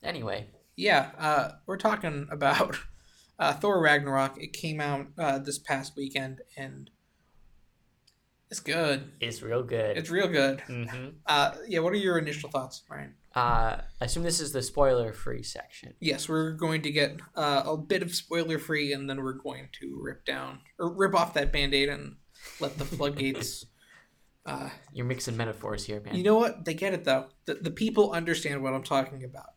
[0.03, 0.47] anyway.
[0.75, 2.77] yeah, uh, we're talking about
[3.39, 4.37] uh, Thor Ragnarok.
[4.41, 6.89] It came out uh, this past weekend, and
[8.51, 9.11] It's good.
[9.19, 9.97] It's real good.
[9.97, 10.61] It's real good.
[10.61, 11.79] hmm Uh, yeah.
[11.79, 13.15] What are your initial thoughts, Ryan?
[13.35, 15.93] Uh, I assume this is the spoiler-free section.
[15.99, 19.69] Yes, we're going to get uh, a bit of spoiler free, and then we're going
[19.81, 22.15] to rip down or rip off that band aid and
[22.59, 23.65] let the floodgates.
[24.49, 26.15] uh, You're mixing metaphors here, man.
[26.15, 26.65] you know what?
[26.65, 27.27] They get it though.
[27.45, 29.51] The, the people understand what I'm talking about.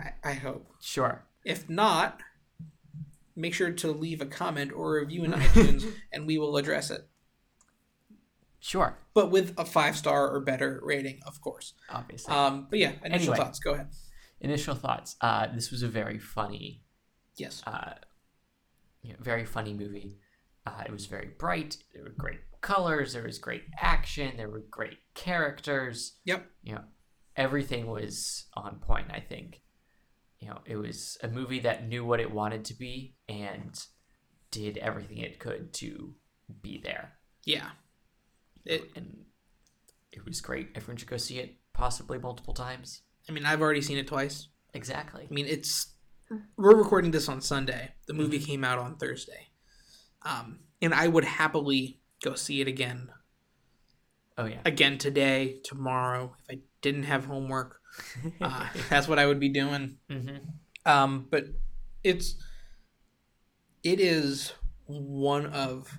[0.00, 0.66] I, I hope.
[0.80, 1.24] sure.
[1.44, 2.20] If not,
[3.36, 6.90] make sure to leave a comment or a review in iTunes, and we will address
[6.90, 7.08] it.
[8.60, 8.98] Sure.
[9.14, 11.74] But with a five star or better rating, of course.
[11.90, 12.34] Obviously.
[12.34, 13.36] Um, but yeah, initial Anyway.
[13.36, 13.58] thoughts.
[13.60, 13.88] Go ahead.
[14.40, 15.16] Initial thoughts.
[15.20, 16.82] Uh, this was a very funny,
[17.36, 17.62] Yes.
[17.66, 17.94] uh,
[19.02, 20.18] you know, very funny movie.
[20.66, 21.76] Uh, it was very bright.
[21.94, 23.12] There were great colors.
[23.12, 24.36] There was great action.
[24.36, 26.18] There were great characters.
[26.24, 26.46] Yep.
[26.62, 26.84] You know,
[27.36, 29.08] everything was on point.
[29.10, 29.60] I think.
[30.40, 33.76] You know, it was a movie that knew what it wanted to be and
[34.52, 36.14] did everything it could to
[36.62, 37.14] be there.
[37.44, 37.70] Yeah.
[38.64, 39.24] It, and
[40.12, 40.70] it was great.
[40.74, 43.02] Everyone should go see it, possibly multiple times.
[43.28, 44.48] I mean, I've already seen it twice.
[44.74, 45.26] Exactly.
[45.28, 45.94] I mean, it's
[46.56, 47.90] we're recording this on Sunday.
[48.06, 49.48] The movie came out on Thursday,
[50.22, 53.10] um, and I would happily go see it again,
[54.36, 54.60] Oh yeah.
[54.64, 57.80] again today, tomorrow, if I didn't have homework.
[58.40, 59.98] Uh, that's what I would be doing.
[60.08, 60.36] hmm
[60.86, 61.44] Um, but
[62.04, 62.36] it's
[63.82, 64.52] it is
[64.86, 65.98] one of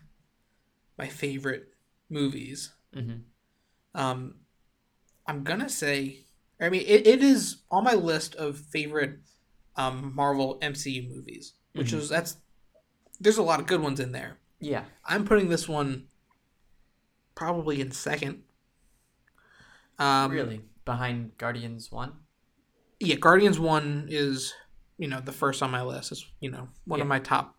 [0.98, 1.74] my favorite
[2.10, 2.72] movies.
[2.94, 3.18] hmm
[3.94, 4.36] Um,
[5.28, 6.26] I'm gonna say,
[6.62, 9.20] I mean, it, it is on my list of favorite
[9.76, 11.98] um, Marvel MCU movies, which Mhm.
[12.00, 12.38] is that's
[13.20, 14.38] there's a lot of good ones in there.
[14.60, 14.84] Yeah.
[15.06, 16.08] I'm putting this one
[17.36, 18.44] probably in second.
[19.98, 20.62] Um, really.
[20.86, 22.14] Behind Guardians One.
[23.00, 24.54] Yeah, Guardians One is
[24.98, 26.12] you know the first on my list.
[26.12, 27.56] It's you know one of my top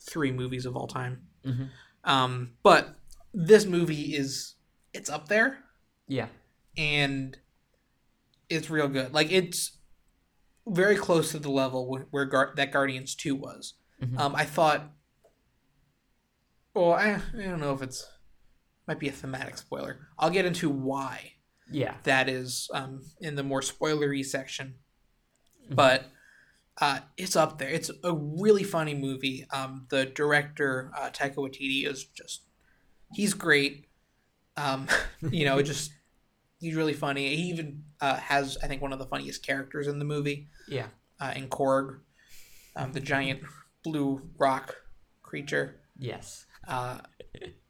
[0.00, 1.22] three movies of all time.
[1.44, 1.64] Mm-hmm.
[2.10, 2.96] Um, but
[3.32, 4.54] this movie is
[4.92, 5.58] it's up there.
[6.06, 6.28] Yeah.
[6.76, 7.36] and
[8.48, 9.12] it's real good.
[9.12, 9.76] Like it's
[10.66, 13.74] very close to the level wh- where Gar- that Guardians Two was.
[14.02, 14.18] Mhm.
[14.18, 14.90] Um, I thought.
[16.78, 18.06] Well, I, I don't know if it's
[18.86, 19.96] might be a thematic spoiler.
[20.16, 21.32] I'll get into why
[21.68, 21.96] Yeah.
[22.04, 24.76] that is um, in the more spoilery section,
[25.68, 25.74] Mhm.
[25.74, 26.04] but
[26.80, 27.68] uh, it's up there.
[27.68, 29.44] It's a really funny movie.
[29.50, 32.42] Um, the director uh, Taika Waititi is just
[33.12, 33.88] he's great.
[34.56, 34.86] Um,
[35.32, 35.90] you know, it just
[36.60, 37.34] he's really funny.
[37.34, 40.86] He even uh, has I think one of the funniest characters in the movie Yeah.
[41.20, 41.98] uh, in Korg,
[42.76, 43.40] um, the giant
[43.82, 44.76] blue rock
[45.22, 45.80] creature.
[45.98, 46.46] Yes.
[46.68, 46.98] Uh,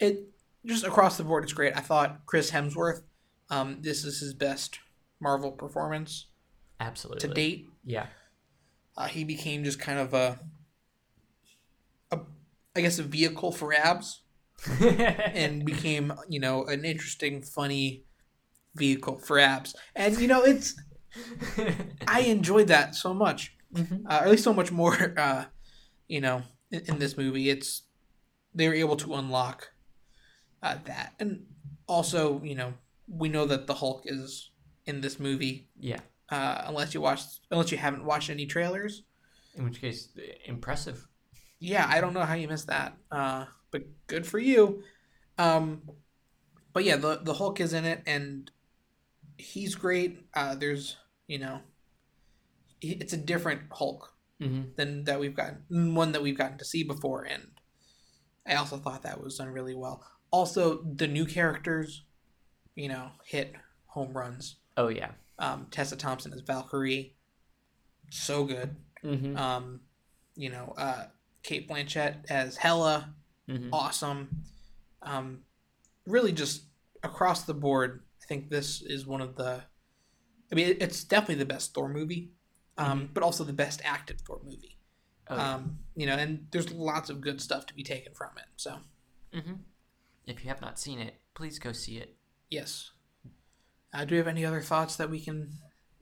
[0.00, 0.28] it
[0.66, 1.76] just across the board, it's great.
[1.76, 3.02] I thought Chris Hemsworth,
[3.50, 4.78] um, this is his best
[5.20, 6.26] Marvel performance
[6.80, 7.28] Absolutely.
[7.28, 7.68] to date.
[7.84, 8.06] Yeah.
[8.96, 10.38] Uh, he became just kind of a,
[12.10, 12.18] a,
[12.76, 14.22] I guess, a vehicle for abs,
[14.80, 18.04] and became you know an interesting, funny
[18.74, 19.74] vehicle for abs.
[19.94, 20.74] And you know, it's
[22.08, 24.02] I enjoyed that so much, Mhm.
[24.08, 25.14] uh, or at least so much more.
[25.16, 25.44] Uh,
[26.08, 27.82] you know, in, in this movie, it's
[28.58, 29.70] they were able to unlock
[30.62, 31.46] uh, that, and
[31.86, 32.74] also you know
[33.06, 34.50] we know that the Hulk is
[34.86, 35.68] in this movie.
[35.78, 36.00] Yeah.
[36.30, 39.02] Uh, unless you watched, unless you haven't watched any trailers,
[39.56, 40.08] In which case,
[40.44, 41.06] impressive.
[41.58, 42.92] yeah, I don't know how you missed that.
[43.10, 44.82] Uh, but good for you.
[45.38, 45.82] Um,
[46.74, 48.50] but yeah, the the Hulk is in it, and
[49.38, 50.26] he's great.
[50.34, 50.96] Uh, there's
[51.28, 51.60] you know,
[52.82, 54.62] it's a different Hulk Mm-hmm.
[54.76, 57.48] than that we've gotten one that we've gotten to see before, and
[58.48, 60.04] I also thought that was done really well.
[60.30, 62.04] Also, the new characters,
[62.74, 63.54] you know, hit
[63.86, 64.56] home runs.
[64.76, 65.10] Oh yeah.
[65.38, 67.14] Um, Tessa Thompson as Valkyrie,
[68.10, 68.76] so good.
[69.04, 69.36] Mm-hmm.
[69.36, 69.80] Um,
[70.34, 71.04] you know, uh,
[71.42, 73.14] Cate Blanchett as Hela,
[73.48, 73.68] mm-hmm.
[73.72, 74.42] awesome.
[75.02, 75.40] Um,
[76.06, 76.64] really, just
[77.02, 79.62] across the board, I think this is one of the.
[80.50, 82.30] I mean, it's definitely the best Thor movie,
[82.78, 84.77] um, but also the best acted Thor movie.
[85.30, 85.54] Oh, yeah.
[85.54, 88.44] Um, you know, and there's lots of good stuff to be taken from it.
[88.56, 88.76] So,
[89.34, 89.54] mm-hmm.
[90.26, 92.14] If you have not seen it, please go see it.
[92.50, 92.90] yes.
[93.94, 95.50] Uh, do we have any other thoughts that we can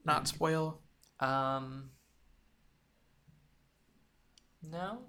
[0.05, 0.81] not spoil?
[1.21, 1.91] Um.
[4.61, 4.99] No.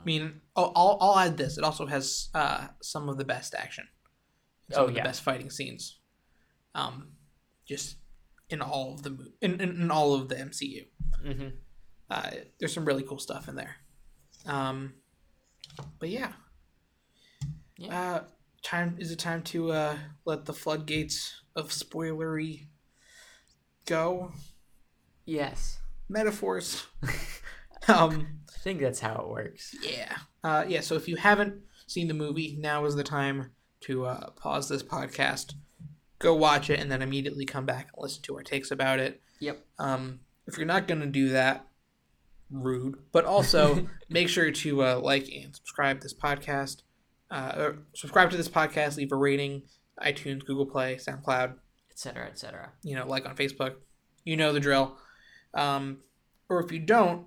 [0.00, 1.58] I mean, oh, I'll, I'll add this.
[1.58, 3.86] It also has uh, some of the best action.
[4.72, 5.04] Some Oh, of the yeah.
[5.04, 5.98] best fighting scenes.
[6.74, 7.12] Um,
[7.68, 7.96] just
[8.50, 10.86] in all of the mo- in, in, in all of the MCU.
[11.24, 11.48] Mm-hmm.
[12.10, 13.76] Uh, there's some really cool stuff in there.
[14.46, 14.94] Um,
[15.98, 16.32] but yeah.
[17.78, 17.98] Yeah.
[17.98, 18.22] Uh,
[18.62, 22.66] time is it time to uh, let the floodgates of spoilery
[23.86, 24.32] go?
[25.24, 25.78] Yes.
[26.08, 26.86] Metaphors.
[27.88, 29.74] um, I think that's how it works.
[29.82, 30.16] Yeah.
[30.42, 34.30] Uh, yeah, so if you haven't seen the movie, now is the time to uh,
[34.30, 35.54] pause this podcast,
[36.18, 39.22] go watch it, and then immediately come back and listen to our takes about it.
[39.40, 39.64] Yep.
[39.78, 41.66] Um, if you're not going to do that,
[42.62, 42.96] rude.
[43.12, 46.82] But also make sure to uh, like and subscribe this podcast.
[47.30, 48.96] Uh, or subscribe to this podcast.
[48.96, 49.62] Leave a rating.
[50.04, 51.54] iTunes, Google Play, SoundCloud.
[51.90, 52.26] etc.
[52.26, 52.72] etc.
[52.82, 53.74] You know, like on Facebook.
[54.24, 54.96] You know the drill.
[55.52, 55.98] Um,
[56.48, 57.26] or if you don't,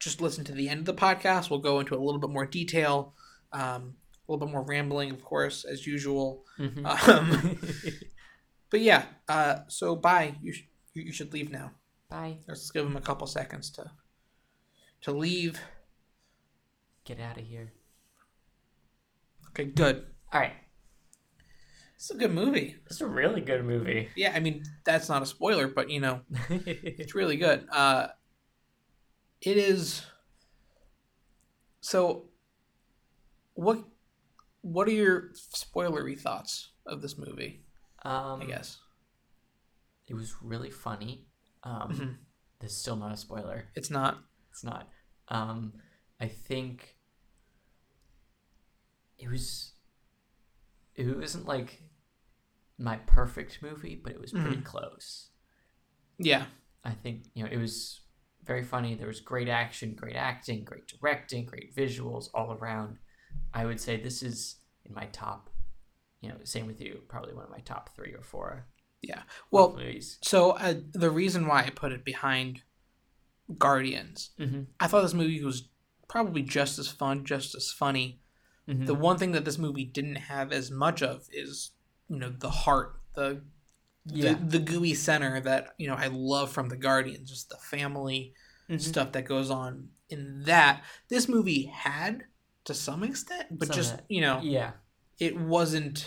[0.00, 1.50] just listen to the end of the podcast.
[1.50, 3.14] We'll go into a little bit more detail.
[3.52, 3.94] Um,
[4.28, 6.44] a little bit more rambling, of course, as usual.
[6.58, 7.08] Mhm.
[7.08, 7.58] Um,
[8.70, 10.34] but yeah, uh, so bye.
[10.42, 10.64] You, sh-
[10.94, 11.72] you should leave now.
[12.14, 12.38] Bye.
[12.46, 13.90] Let's give him a couple seconds to
[15.02, 15.60] to leave.
[17.04, 17.72] Get out of here.
[19.48, 20.06] Okay, good.
[20.32, 20.52] All right.
[21.96, 22.76] It's a good movie.
[22.86, 24.10] It's a really good movie.
[24.14, 27.66] Yeah, I mean that's not a spoiler, but you know it's really good.
[27.72, 28.08] Uh,
[29.40, 30.06] it is.
[31.80, 32.26] So,
[33.54, 33.82] what
[34.60, 37.64] what are your spoilery thoughts of this movie?
[38.04, 38.78] um, I guess
[40.06, 41.26] it was really funny.
[41.64, 42.18] Um, Mhm.
[42.60, 43.68] This is still not a spoiler.
[43.74, 44.22] it's not.
[44.50, 44.88] It's not.
[45.28, 45.72] Um,
[46.20, 46.96] I think
[49.18, 49.72] it was.
[50.94, 51.82] It wasn't like
[52.78, 54.64] my perfect movie, but it was pretty Mhm.
[54.64, 55.30] close.
[56.18, 56.46] Yeah,
[56.84, 58.00] I think you know it was
[58.42, 58.94] very funny.
[58.94, 62.98] There was great action, great acting, great directing, great visuals all around.
[63.52, 65.50] I would say this is in my top.
[66.20, 67.02] You know, same with you.
[67.08, 68.68] Probably one of my top three or four
[69.50, 70.18] well, movies.
[70.22, 72.62] so uh, the reason why I put it behind
[73.58, 74.62] Guardians, Mm-hmm.
[74.80, 75.68] I thought this movie was
[76.08, 78.20] probably just as fun, just as funny.
[78.68, 78.86] Mm-hmm.
[78.86, 81.72] The one thing that this movie didn't have as much of is,
[82.08, 83.42] you know, the heart, the
[84.06, 84.34] yeah.
[84.34, 88.32] the, the gooey center that you know I love from the Guardians, just the family
[88.70, 88.80] Mhm.
[88.80, 90.82] stuff that goes on in that.
[91.10, 92.24] This movie had
[92.64, 94.72] to some extent, but Some just you know, Yeah.
[95.18, 96.06] it wasn't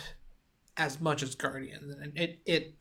[0.76, 2.76] as much as Guardians, and it it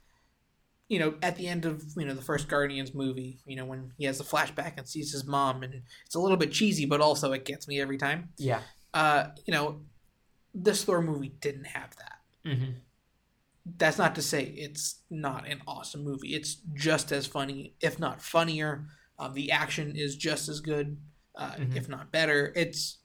[0.88, 3.92] you know at the end of you know the first Guardians movie, you know when
[3.99, 7.01] he has a flashback and sees his mom, and it's a little bit cheesy, but
[7.01, 8.31] also it gets me every time.
[8.38, 8.61] Yeah.
[8.94, 9.81] Uh, you know,
[10.55, 12.18] this Thor movie didn't have that.
[12.46, 12.70] Mm-hmm.
[13.79, 16.35] That's not to say it's not an awesome movie.
[16.35, 18.87] It's just as funny, if not funnier.
[19.18, 20.99] Um, the action is just as good,
[21.35, 21.75] uh, Mhm.
[21.77, 22.53] if not better.
[22.55, 22.99] It's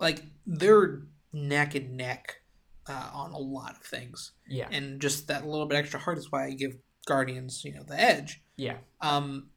[0.00, 2.40] like they're neck and neck
[2.88, 4.68] uh, on a lot of things, Yeah.
[4.70, 7.98] and just that little bit extra heart is why I give Guardians, you know, the
[8.00, 8.42] edge.
[8.56, 8.76] Yeah.
[9.00, 9.50] Um,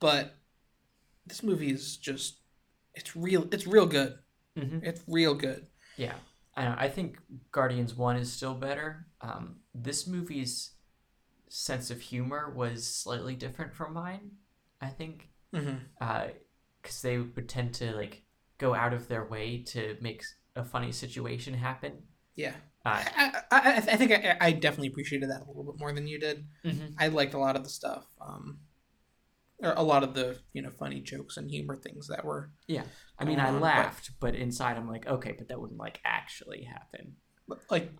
[0.00, 0.34] but
[1.26, 2.38] this movie is just
[2.94, 3.46] it's real.
[3.52, 4.14] It's real good.
[4.56, 4.78] Mm-hmm.
[4.82, 5.66] It's real good.
[5.96, 6.14] Yeah.
[6.56, 6.74] I know.
[6.78, 7.18] I think
[7.52, 9.06] Guardians One is still better.
[9.20, 10.70] Um, this movie's
[11.48, 14.30] sense of humor was slightly different from mine.
[14.80, 18.22] I think because they would tend to like
[18.58, 20.22] go out of their way to make
[20.54, 21.92] a funny situation happen.
[22.36, 22.54] Yeah.
[22.84, 26.06] Uh, I, I, I think I, I definitely appreciated that a little bit more than
[26.06, 26.46] you did.
[26.64, 26.94] mhm.
[26.98, 28.60] I liked a lot of the stuff, um,
[29.60, 32.82] or a lot of the you know funny jokes and humor things that were Yeah,
[33.18, 36.62] I mean, I but- laughed, but inside I'm like, okay, but that wouldn't like actually
[36.62, 37.16] happen.
[37.70, 37.90] like.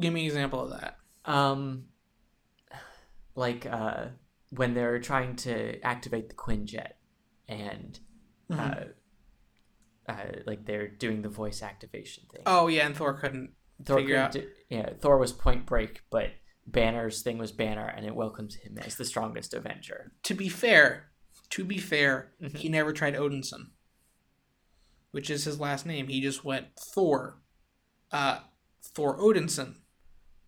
[0.00, 0.96] Give me an example of that.
[1.24, 1.84] Um,
[3.34, 4.06] like uh,
[4.50, 6.92] when they're trying to activate the Quinjet,
[7.48, 7.98] and
[8.50, 8.58] Mhm.
[8.58, 8.84] uh,
[10.08, 12.42] uh, like they're doing the voice activation thing.
[12.46, 13.54] oh yeah, and Thor couldn't.
[13.84, 16.30] Thor figure couldn't out- do- yeah, Thor was Point Break, but
[16.66, 20.12] Banner's thing was Banner, and it welcomes him as the strongest Avenger.
[20.24, 21.10] To be fair,
[21.50, 22.56] to be fair, Mhm.
[22.56, 23.70] he never tried Odinson,
[25.10, 26.08] which is his last name.
[26.08, 27.42] He just went Thor,
[28.12, 28.40] uh,
[28.82, 29.76] Thor Odinson.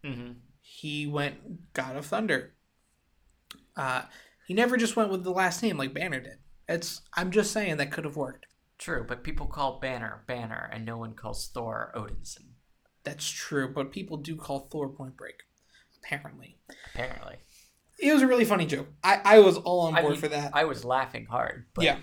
[0.05, 0.33] Mm-hmm.
[0.61, 2.55] He went God of Thunder.
[3.77, 4.03] Uh,
[4.47, 6.39] he never just went with the last name like Banner did.
[6.69, 8.46] It's I'm just saying that could have worked.
[8.79, 12.51] True, but people call Banner Banner, and no one calls Thor Odinson.
[13.05, 15.45] That's true, but people do call Thor Point Break.
[15.99, 16.59] Apparently,
[16.95, 17.37] Apparently,
[17.99, 18.89] it was a really funny joke.
[19.03, 20.51] I, I was all on I board mean, for that.
[20.55, 21.67] I was laughing hard.
[21.75, 21.99] But yeah.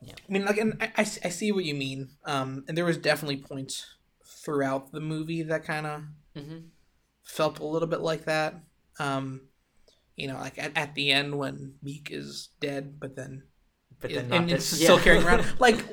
[0.00, 0.14] Yeah.
[0.28, 2.10] I mean, like, and I, I, I see what you mean.
[2.24, 3.84] Um, and there was definitely points
[4.24, 6.02] throughout the movie that kind of
[6.36, 6.58] mm-hmm.
[7.24, 8.54] felt a little bit like that.
[9.00, 9.42] Um,
[10.16, 13.42] you know, like at, at the end when Miek is dead, but then
[14.00, 15.44] but then not and it's still carrying around.
[15.58, 15.84] Like,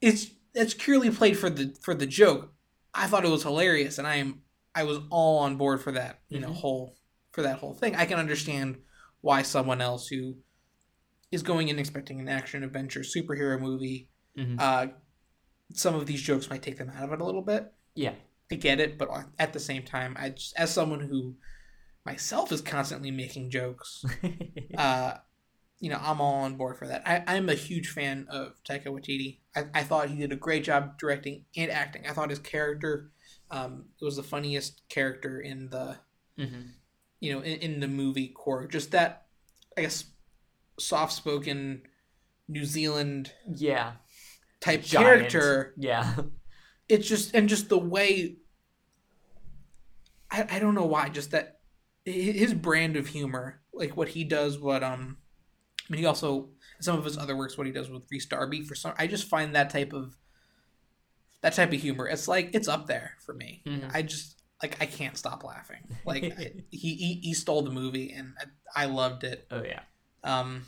[0.00, 2.52] it's it's purely played for the for the joke.
[2.94, 4.42] I thought it was hilarious, and I am
[4.74, 6.20] I was all on board for that.
[6.28, 6.54] You know, Mhm.
[6.56, 6.96] whole
[7.32, 7.94] for that whole thing.
[7.96, 8.78] I can understand
[9.20, 10.36] why someone else who
[11.30, 14.56] is going in expecting an action adventure superhero movie, Mhm.
[14.58, 14.86] uh,
[15.74, 17.72] some of these jokes might take them out of it a little bit.
[17.94, 18.14] yeah.
[18.50, 21.36] I get it, but at the same time, I just, as someone who
[22.06, 24.02] myself is constantly making jokes,
[24.78, 25.18] uh,
[25.80, 27.02] you know, I'm all on board for that.
[27.06, 29.38] I, I'm a huge fan of Taika Waititi.
[29.54, 32.06] I, I thought he did a great job directing and acting.
[32.08, 33.10] I thought his character
[33.50, 35.98] um, was the funniest character in the
[36.38, 36.60] Mm-hmm.
[37.18, 38.70] you know in, in the movie Korg.
[38.70, 39.26] Just that,
[39.76, 40.04] I guess,
[40.78, 41.82] soft spoken
[42.48, 43.92] New Zealand Yeah.
[44.60, 45.30] type Giant.
[45.30, 45.74] character.
[45.76, 46.14] Yeah.
[46.88, 48.36] It's just and just the way.
[50.30, 51.08] I, I don't know why.
[51.08, 51.60] Just that
[52.04, 55.18] his brand of humor, like what he does, what um,
[55.92, 56.48] mean, he also
[56.80, 58.62] some of his other works, what he does with Rhys Darby.
[58.62, 60.16] For some, I just find that type of
[61.40, 62.06] that type of humor.
[62.08, 63.62] It's like it's up there for me.
[63.66, 63.90] Mhm.
[63.94, 65.78] I just like I can't stop laughing.
[66.04, 68.34] Like I, he, he he stole the movie, and
[68.74, 69.46] I, I loved it.
[69.50, 69.80] Oh yeah.
[70.24, 70.62] Um,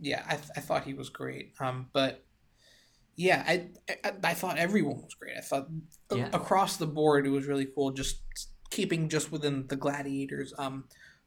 [0.00, 1.52] yeah, I, I thought he was great.
[1.60, 2.24] Um, but
[3.16, 3.68] yeah, I,
[4.04, 5.36] I I thought everyone was great.
[5.36, 5.68] I thought
[6.10, 6.28] Yeah.
[6.32, 7.90] across the board it was really cool.
[7.90, 8.20] Just
[8.70, 10.52] keeping just within the gladiators.
[10.58, 10.84] Um,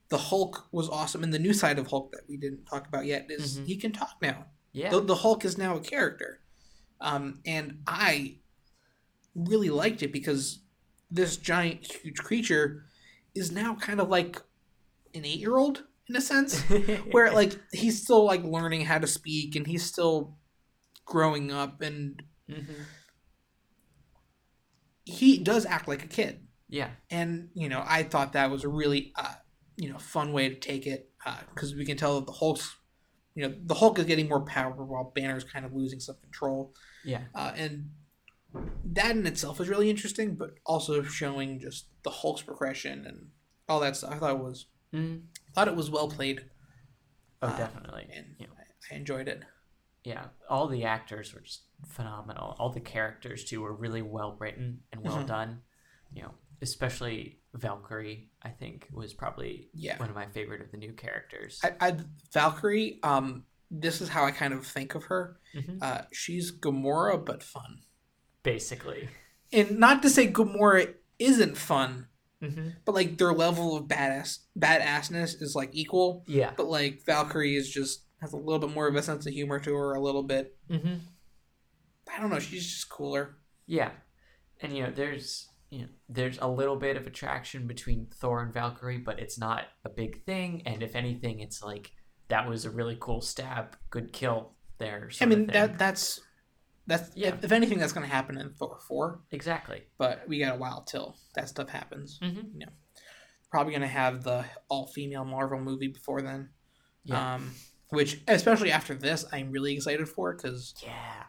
[0.10, 3.06] the Hulk was awesome, and the new side of Hulk that we didn't talk about
[3.06, 3.65] yet is Mhm.
[3.65, 4.46] he can talk now.
[4.72, 4.91] Yeah.
[4.91, 6.41] The, the Hulk is now a character,
[7.02, 8.39] um, and I
[9.34, 10.60] really liked it because
[11.12, 12.86] this giant, huge creature
[13.34, 14.41] is now kind of like
[15.13, 16.62] an eight-year-old in a sense
[17.12, 20.38] where like he's still like learning how to speak and he's still
[21.06, 22.76] growing up and Mhm.
[25.06, 26.89] he does act like a kid Yeah.
[27.10, 29.34] and you know i thought that was a really uh,
[29.78, 31.10] you know fun way to take it
[31.54, 32.76] because we can tell that the hulk's
[33.36, 36.74] you know the hulk is getting more power while banner's kind of losing some control
[37.04, 37.24] Yeah.
[37.34, 37.92] uh, and
[38.86, 43.28] that in itself is really interesting but also showing just the hulk's progression and
[43.68, 45.24] all that stuff i thought it was Mm.
[45.54, 46.46] thought it was well played
[47.42, 48.08] Oh, Uh, definitely.
[48.14, 48.48] and Yeah.
[48.58, 49.44] I, I enjoyed it
[50.06, 52.56] yeah, all the actors were just phenomenal.
[52.60, 55.26] All the characters too were really well written and well Mhm.
[55.28, 55.62] done.
[56.14, 60.78] You know, especially Valkyrie, I think was probably yeah one of my favorite of the
[60.78, 61.60] new characters.
[61.63, 61.96] I, I
[62.34, 63.00] Valkyrie.
[63.04, 65.38] Um, this is how I kind of think of her.
[65.56, 65.80] Mhm.
[65.82, 67.80] Uh, she's Gamora, but fun.
[68.44, 69.10] Basically.
[69.52, 72.08] And not to say Gamora isn't fun,
[72.44, 72.70] Mm-hmm.
[72.84, 76.24] but like their level of badass badassness is like equal.
[76.28, 76.52] Yeah.
[76.56, 79.60] But like Valkyrie is just has a little bit more of a sense of humor
[79.62, 79.94] to her.
[79.94, 80.56] A little bit.
[80.70, 80.96] Mm-hmm.
[82.15, 82.39] I don't know.
[82.39, 83.38] She's just cooler.
[83.65, 83.91] Yeah,
[84.62, 88.54] and you know, there's you know, there's a little bit of attraction between Thor and
[88.54, 90.62] Valkyrie, but it's not a big thing.
[90.66, 91.92] And if anything, it's like
[92.30, 95.10] that was a really cool stab, good kill there.
[95.22, 96.22] I mean that that's
[96.88, 97.30] that's Yeah.
[97.30, 99.22] if, if anything that's going to happen in Thor four.
[99.32, 99.84] exactly.
[99.98, 102.20] But we got a while till that stuff happens.
[102.22, 102.62] Mm-hmm.
[103.52, 106.50] Probably going to have the all female Marvel movie before then.
[107.04, 107.36] Yeah.
[107.36, 107.52] Um,
[107.90, 111.24] which, especially after this, I'm really excited for because yeah.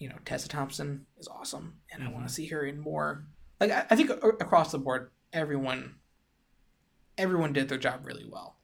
[0.00, 2.14] you know Tessa Thompson is awesome, and I Mhm.
[2.14, 3.26] want to see her in more.
[3.60, 5.96] Like I, I think across the board, everyone,
[7.16, 8.56] everyone did their job really well.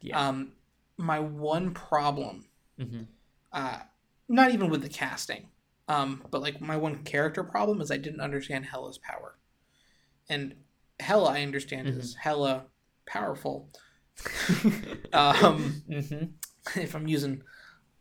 [0.00, 0.28] Yeah.
[0.28, 0.52] Um,
[0.96, 2.46] my one problem,
[2.80, 3.02] Mm-hmm.
[3.52, 3.78] uh,
[4.28, 5.48] not even with the casting,
[5.88, 9.36] um, but like my one character problem is I didn't understand Hela's power,
[10.28, 10.54] and
[11.00, 12.66] Hella I understand is hella
[13.06, 13.68] powerful.
[15.12, 16.24] Um, mm-hmm.
[16.80, 17.42] if I'm using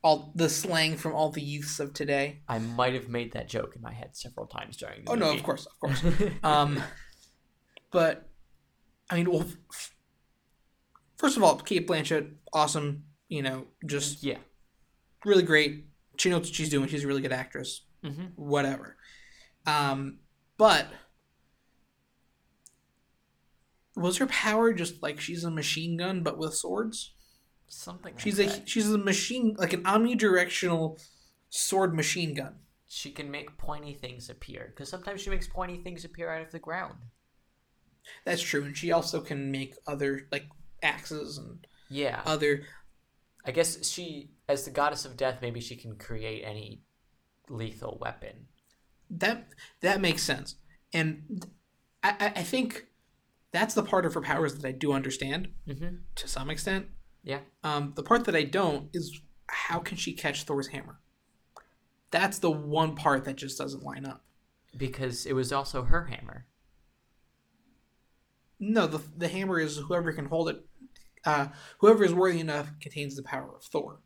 [0.06, 2.44] all the slang from all the youths of today.
[2.48, 5.34] I might have made that joke in my head several times during the Oh no,
[5.34, 6.04] of course, of course.
[6.44, 6.82] Um,
[7.92, 8.30] but
[9.10, 9.96] I mean, well, f-
[11.18, 13.06] first of all, Cate Blanchett, awesome.
[13.30, 14.38] You know, just yeah.
[15.26, 15.88] really great.
[16.18, 16.88] She knows what she's doing.
[16.88, 17.84] She's a really good actress.
[18.04, 18.26] Mm-hmm.
[18.36, 18.98] Whatever.
[19.66, 20.20] Um,
[20.60, 20.86] but
[23.96, 27.15] was her power just like she's a machine gun but with swords?
[27.68, 28.14] Something.
[28.14, 31.00] Like She's a she's a machine like an omnidirectional
[31.50, 32.56] sword machine gun.
[32.88, 36.52] She can make pointy things appear because sometimes she makes pointy things appear out of
[36.52, 36.96] the ground.
[38.24, 40.46] That's true, and she also can make other like
[40.84, 42.22] axes and Yeah.
[42.26, 42.64] other.
[43.44, 46.82] I guess she, as the goddess of death, maybe she can create any
[47.50, 48.48] lethal weapon.
[49.10, 49.50] That
[49.82, 50.56] that makes sense,
[50.94, 51.46] and
[52.04, 52.88] I I- I think
[53.52, 55.96] that's the part of her powers that I do understand Mm-hmm.
[56.16, 56.88] to some extent.
[57.26, 57.40] Yeah.
[57.64, 61.00] Um, the part that I don't is how can she catch Thor's hammer?
[62.12, 64.24] That's the one part that just doesn't line up.
[64.78, 66.46] Because it was also her hammer.
[68.60, 70.66] No, the the hammer is whoever can hold it.
[71.26, 71.48] Uh,
[71.80, 74.00] whoever is worthy enough contains the power of Thor,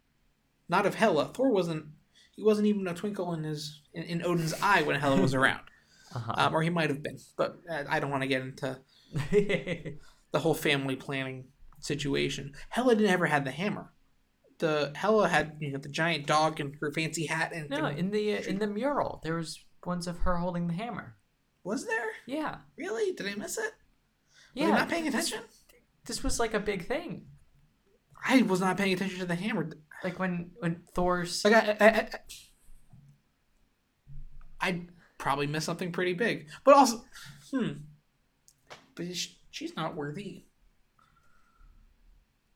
[0.67, 1.25] not of Hela.
[1.33, 1.85] Thor wasn't.
[2.31, 5.61] He wasn't even a twinkle in his in, in Odin's eye when Hela was around,
[6.15, 6.33] Uh-huh.
[6.37, 7.17] um, or he might have been.
[7.37, 8.79] But uh, I don't want to get into
[10.31, 11.45] the whole family planning
[11.79, 12.53] situation.
[12.69, 13.91] Hela didn't ever had the hammer.
[14.59, 18.11] The Hela had you know the giant dog and her fancy hat and, no, in
[18.11, 21.15] the uh, in the mural, there was ones of her holding the hammer.
[21.63, 22.57] was there Yeah.
[22.77, 23.13] really?
[23.13, 23.63] Did I miss it?
[23.63, 23.71] Was
[24.55, 24.67] Yeah.
[24.67, 25.39] I not paying attention?
[26.05, 27.27] This was like a big thing.
[28.27, 29.69] I was not paying attention to the hammer.
[30.03, 32.09] like when when Thor's like I, I, I
[34.61, 37.03] I'd probably miss something pretty big, but also,
[37.51, 37.71] hmm,
[38.95, 40.45] but sh- she's not worthy.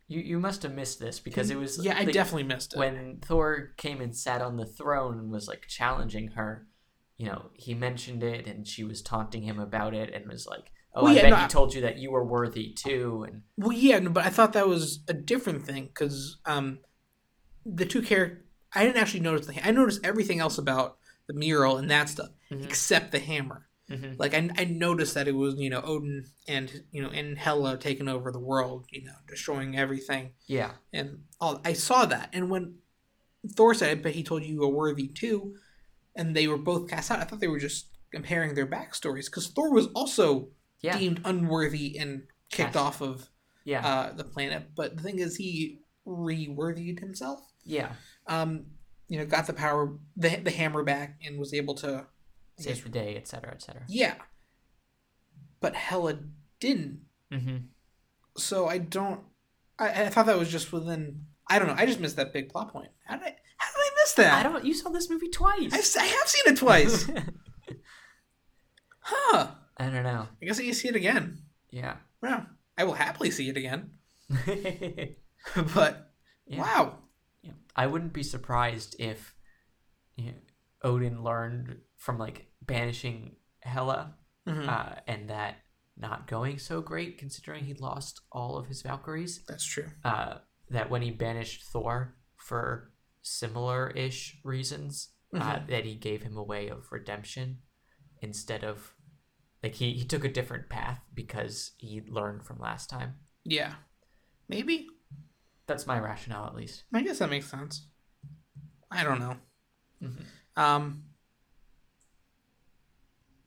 [0.08, 2.80] You you must have missed this because it was yeah, I definitely missed it.
[2.80, 6.68] when Thor came and sat on the throne and was like challenging her,
[7.18, 10.72] you know, he mentioned it and she was taunting him about it and was like,
[10.94, 13.42] "Oh, Well, I yeah, bet no, he told you that you were worthy too." And
[13.58, 16.80] Well, yeah, no, but I thought that was a different thing because um,
[17.66, 18.40] the two characters.
[18.76, 19.68] I didn't actually notice the.
[19.68, 20.98] I noticed everything else about
[21.28, 22.66] the mural and that stuff Mhm.
[22.66, 23.68] except the hammer.
[23.90, 24.16] Mhm.
[24.18, 27.78] Like I, I noticed that it was you know Odin and you know and Hela
[27.78, 31.60] taking over the world, you know, destroying everything, yeah, and all.
[31.66, 32.76] I saw that, and when
[33.56, 35.56] Thor said, "I bet he told you you were worthy too,"
[36.16, 39.48] and they were both cast out, I thought they were just comparing their backstories because
[39.48, 40.48] Thor was also
[40.82, 42.78] yeah, deemed unworthy and kicked Cast.
[42.78, 43.30] off of
[43.66, 44.70] yeah, uh, the planet.
[44.76, 47.42] But the thing is, he re-worthied himself.
[47.66, 47.94] yeah.
[48.28, 48.68] Um,
[49.10, 52.08] you know, got the power, the the hammer back, and was able to.
[52.60, 53.84] Save the day, etc., etc.
[53.88, 54.16] yeah.
[55.60, 56.20] But Hela
[56.60, 57.02] didn't.
[57.32, 57.58] Mm-hmm.
[58.38, 59.22] So I don't.
[59.80, 61.26] I, I thought that was just within.
[61.48, 61.76] I don't know.
[61.78, 62.90] I just missed that big plot point.
[63.06, 63.36] How did I?
[63.58, 64.34] How did I miss that?
[64.34, 64.66] I don't.
[64.66, 65.74] You saw this movie twice.
[65.74, 67.10] I've, I have seen it twice.
[69.00, 69.48] huh.
[69.78, 70.28] I don't know.
[70.42, 71.40] I guess you see it again.
[71.72, 71.96] Yeah.
[72.22, 72.46] Well,
[72.78, 73.92] I will happily see it again.
[74.48, 75.06] yeah.
[75.74, 76.14] but
[76.48, 77.00] wow.
[77.42, 77.52] Yeah.
[77.76, 79.34] I wouldn't be surprised if
[80.16, 80.38] you know,
[80.84, 84.14] Odin learned from like banishing Hela
[84.46, 84.68] Mhm.
[84.68, 85.56] uh, and that
[85.96, 89.42] not going so great considering he lost all of his Valkyries.
[89.48, 89.90] That's true.
[90.04, 90.40] Uh,
[90.70, 92.92] that when he banished Thor for
[93.22, 95.68] similar ish reasons, uh, Mhm.
[95.68, 97.62] that he gave him a way of redemption
[98.22, 98.94] instead of
[99.64, 103.18] like he, he took a different path because he learned from last time.
[103.46, 103.76] Yeah.
[104.50, 104.90] Maybe.
[105.68, 106.84] That's my rationale, at least.
[106.94, 107.88] I guess that makes sense.
[108.92, 109.40] I don't know.
[110.02, 110.26] Mhm.
[110.58, 111.13] Um,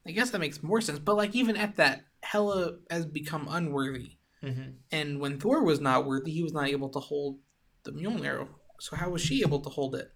[0.07, 0.99] I guess that makes more sense.
[0.99, 4.71] But like even at that, Hela has become unworthy, Mm-hmm.
[4.93, 7.39] and when Thor was not worthy, he was not able to hold
[7.85, 8.47] the Mjolnir.
[8.81, 10.13] So how was she able to hold it?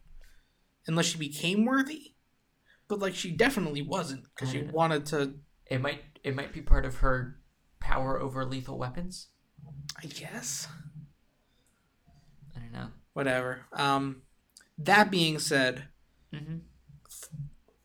[0.86, 2.14] Unless she became worthy.
[2.86, 5.34] But like she definitely wasn't because she wanted to.
[5.66, 7.40] It might it might be part of her
[7.80, 9.28] power over lethal weapons.
[10.02, 10.68] I guess
[12.56, 12.88] I don't know.
[13.14, 13.60] whatever.
[13.72, 14.22] Um,
[14.78, 15.84] that being said,
[16.32, 16.58] Mm-hmm.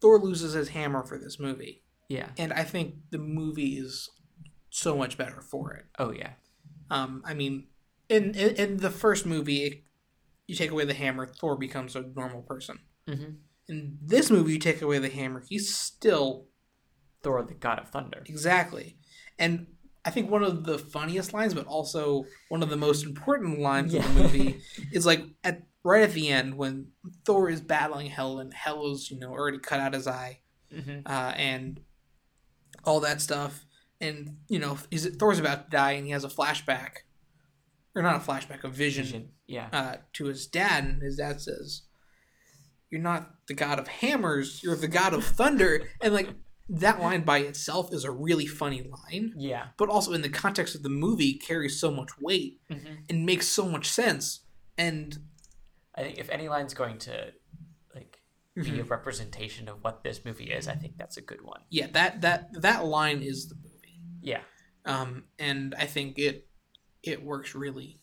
[0.02, 1.82] Thor loses his hammer for this movie.
[2.08, 2.30] Yeah.
[2.38, 4.10] and I think the movie is
[4.70, 5.86] so much better for it.
[5.98, 6.34] Oh yeah.
[6.92, 7.68] Um, I mean,
[8.10, 9.86] in, in in the first movie,
[10.48, 12.80] you take away the hammer, Thor becomes a normal person.
[13.08, 13.32] Mm-hmm.
[13.68, 16.48] In this movie, you take away the hammer, he's still
[17.24, 18.22] Thor, the god of thunder.
[18.26, 18.98] exactly.
[19.40, 19.68] And
[20.06, 23.96] I think one of the funniest lines, but also one of the most important lines
[23.96, 24.60] of the movie,
[24.92, 26.88] is like at right at the end when
[27.26, 30.42] Thor is battling Hel and Hela's you know already cut out his eye.
[30.74, 31.02] Mm-hmm.
[31.06, 31.80] uh, and
[32.86, 33.66] all that stuff.
[34.02, 37.04] And you know, is it Thor's about to die, and he has a flashback,
[37.96, 39.30] or not a flashback, a vision, Vision.
[39.48, 39.68] Yeah.
[39.72, 41.84] Uh, to his dad, and his dad says,
[42.90, 46.30] "You're not the god of hammers, you're the god of thunder." and like
[46.68, 49.68] that line by itself is a really funny line, Yeah.
[49.78, 52.94] but also in the context of the movie carries so much weight Mm-hmm.
[53.08, 54.40] and makes so much sense.
[54.76, 55.16] And
[55.94, 57.34] I think if any line's going to
[58.56, 61.62] like be a representation of what this movie is, I think that's a good one.
[61.70, 64.00] yeah, that that that line is the movie.
[64.22, 64.42] Yeah.
[64.86, 66.48] um, and I think it
[67.04, 68.00] it works really,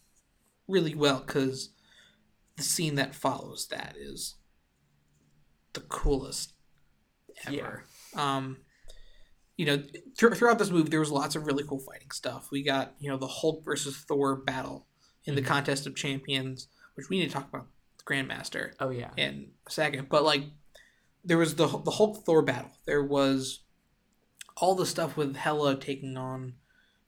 [0.68, 1.70] really well because
[2.56, 4.36] the scene that follows that is
[5.72, 6.52] the coolest
[7.46, 7.84] ever.
[8.14, 8.58] Um,
[9.56, 9.82] you know,
[10.18, 12.48] thr- throughout this movie, there was lots of really cool fighting stuff.
[12.50, 14.86] We got you know the Hulk versus Thor battle
[15.24, 15.46] in the Mhm.
[15.46, 17.72] contest of champions, which we need to talk about the
[18.08, 19.10] Grandmaster Oh yeah.
[19.16, 20.08] in a second.
[20.08, 20.44] But like,
[21.24, 22.70] there was the the Hulk Thor battle.
[22.86, 23.60] There was
[24.56, 26.54] all the stuff with Hela taking on,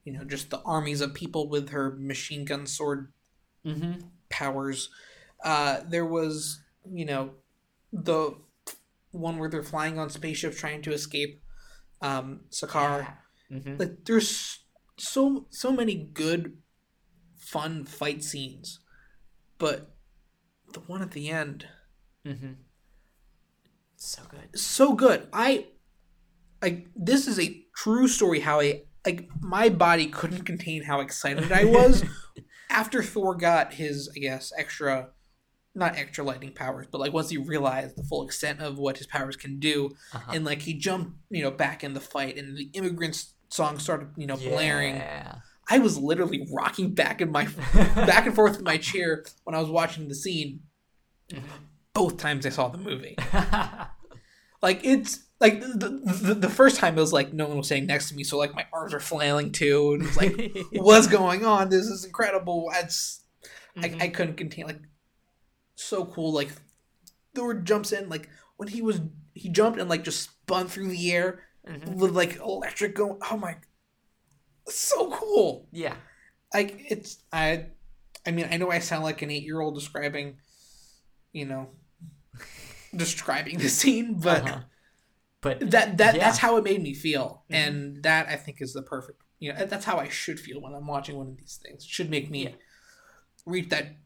[0.03, 3.11] you know, just the armies of people with her machine gun sword
[3.65, 3.93] Mm-hmm.
[4.29, 4.89] powers.
[5.43, 7.31] Uh, there was, you know,
[7.91, 8.35] the
[9.09, 11.41] one where they're flying on spaceships trying to escape
[12.01, 13.07] um, Sakaar.
[13.51, 13.77] Mm-hmm.
[13.79, 14.59] Like, there's
[14.97, 16.57] so so many good,
[17.39, 18.79] fun fight scenes,
[19.57, 19.94] but
[20.75, 21.67] the one at the end
[22.25, 22.53] Mm-hmm.
[23.97, 24.59] So good.
[24.59, 25.27] so good.
[25.33, 25.67] I
[26.61, 31.51] like this is a true story how I like my body couldn't contain how excited
[31.51, 32.03] I was
[32.69, 35.09] after Thor got his I guess extra
[35.77, 39.07] not extra lightning powers, but like once he realized the full extent of what his
[39.07, 40.31] powers can do Uh-huh.
[40.33, 44.09] and like he jumped, you know, back in the fight and the immigrants song started,
[44.17, 44.95] you know, blaring.
[45.69, 47.45] I was literally rocking back in my
[47.95, 50.61] back and forth in my chair when I was watching the scene
[51.93, 53.17] both times I saw the movie.
[54.61, 57.85] Like it's like the, the the first time it was like no one was sitting
[57.85, 61.45] next to me, so like my arms are flailing too, and it's like what's going
[61.45, 61.69] on?
[61.69, 62.71] This is incredible.
[62.73, 63.21] It's
[63.77, 64.01] Mhm.
[64.01, 64.79] I, I couldn't contain like
[65.75, 66.33] so cool.
[66.33, 66.49] Like
[67.35, 69.01] Thor jumps in like when he was
[69.35, 71.95] he jumped and like just spun through the air Mhm.
[71.97, 73.19] with like electric going.
[73.29, 73.57] Oh my,
[74.67, 75.67] so cool!
[75.71, 75.95] Yeah.
[76.53, 77.67] Like it's I,
[78.25, 80.37] I mean I know I sound like an eight year old describing,
[81.33, 81.69] you know,
[82.95, 84.61] describing the scene, but Uh-huh.
[85.41, 86.23] But that that Yeah.
[86.25, 87.55] that's how it made me feel, Mhm.
[87.55, 89.21] and that I think is the perfect.
[89.39, 91.83] You know, that's how I should feel when I'm watching one of these things.
[91.83, 92.55] It should make me Yeah.
[93.45, 93.97] reach that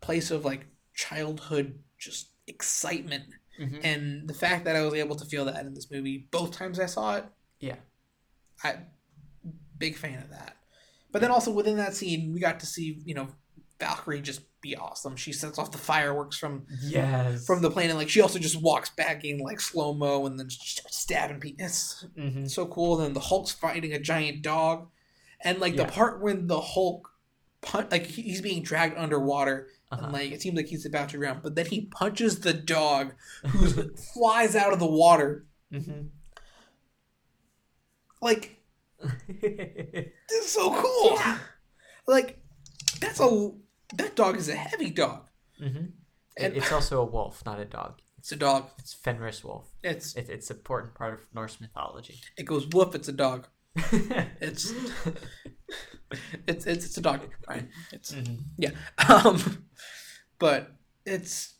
[0.00, 3.24] place of like childhood just excitement
[3.58, 3.80] Mhm.
[3.82, 6.78] and the fact that I was able to feel that in this movie both times
[6.78, 7.24] I saw it,
[7.58, 7.76] yeah.
[8.62, 8.86] I
[9.78, 10.56] big fan of that.
[11.12, 13.28] But then also within that scene, we got to see you know
[13.80, 15.14] Valkyrie just be awesome.
[15.16, 17.46] She sets off the fireworks from Yes.
[17.46, 20.38] from the plane, and like she also just walks back in like slow mo, and
[20.38, 21.64] then stabbing people.
[21.64, 22.96] It's hmm so cool.
[22.98, 24.88] And then the Hulk's fighting a giant dog,
[25.40, 25.84] and like Yeah.
[25.84, 27.10] the part when the Hulk.
[27.60, 30.04] Pun- like he's being dragged underwater Uh-huh.
[30.04, 33.14] and like it seems like he's about to drown but then he punches the dog
[33.46, 33.66] who
[34.14, 36.02] flies out of the water hmm
[38.20, 38.57] like
[39.28, 41.12] This is so cool.
[41.16, 41.38] Yeah.
[42.06, 42.38] Like
[43.00, 43.52] that's a
[43.94, 45.28] that dog is a heavy dog.
[45.58, 45.86] hmm
[46.36, 48.00] And- it's also a wolf, not a dog.
[48.18, 48.70] It's a dog.
[48.78, 49.66] It's Fenris wolf.
[49.82, 52.20] It's It, it's an important part of Norse mythology.
[52.36, 52.94] it goes woof.
[52.94, 53.46] It's a dog.
[54.40, 54.72] It's
[56.46, 57.20] it's it's, it's a dog.
[57.48, 57.68] Right.
[57.92, 58.38] It's Mhm.
[58.56, 58.70] yeah.
[59.08, 59.66] Um,
[60.38, 60.72] but
[61.06, 61.54] it's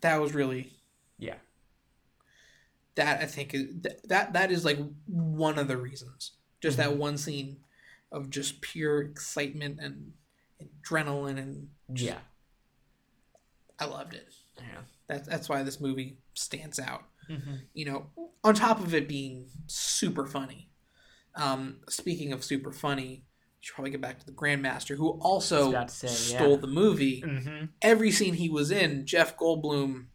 [0.00, 0.72] that was really
[1.18, 1.38] Yeah.
[2.96, 3.66] That I think is
[4.04, 6.32] that that is like one of the reasons.
[6.60, 7.58] Just that one scene
[8.10, 10.12] of just pure excitement and
[10.62, 12.18] adrenaline and Yeah.
[13.78, 14.32] I loved it.
[14.58, 14.82] Yeah.
[15.08, 17.04] That's that's why this movie stands out.
[17.28, 18.06] hmm You know,
[18.42, 20.70] on top of it being super funny.
[21.34, 23.24] Um, speaking of super funny,
[23.60, 26.56] should probably get back to the Grandmaster, who also say, stole yeah.
[26.56, 27.20] the movie.
[27.20, 30.06] hmm Every scene he was in, Jeff Goldblum,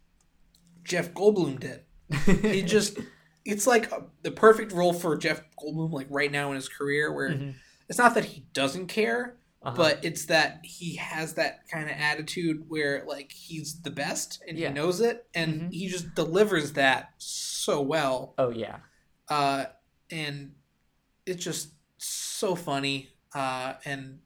[0.83, 1.83] Jeff Goldblum did.
[2.25, 2.97] He just,
[3.45, 7.13] it's like a, the perfect role for Jeff Goldblum, like right now in his career,
[7.13, 7.55] where Mhm.
[7.87, 9.75] it's not that he doesn't care, Uh-huh.
[9.75, 14.57] but it's that he has that kind of attitude where like he's the best and
[14.57, 14.69] Yeah.
[14.69, 15.73] he knows it and Mhm.
[15.73, 18.77] he just delivers that so well oh yeah.
[19.27, 19.65] uh
[20.09, 20.55] and
[21.25, 24.19] it's just so funny uh and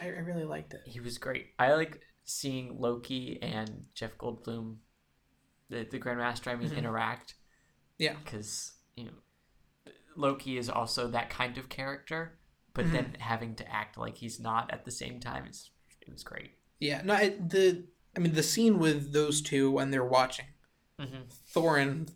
[0.00, 1.48] I, I really liked it He was great.
[1.58, 4.76] I like seeing Loki and Jeff Goldblum,
[5.68, 6.48] the the Grandmaster.
[6.48, 6.76] I mean, Mhm.
[6.78, 7.34] interact.
[7.98, 8.14] Yeah.
[8.24, 12.38] Because you know, Loki is also that kind of character,
[12.74, 12.92] but Mhm.
[12.92, 16.52] then having to act like he's not at the same time is it was great.
[16.80, 17.84] yeah no I, the
[18.16, 20.46] i mean the scene with those two when they're watching
[20.98, 22.12] hmm thor and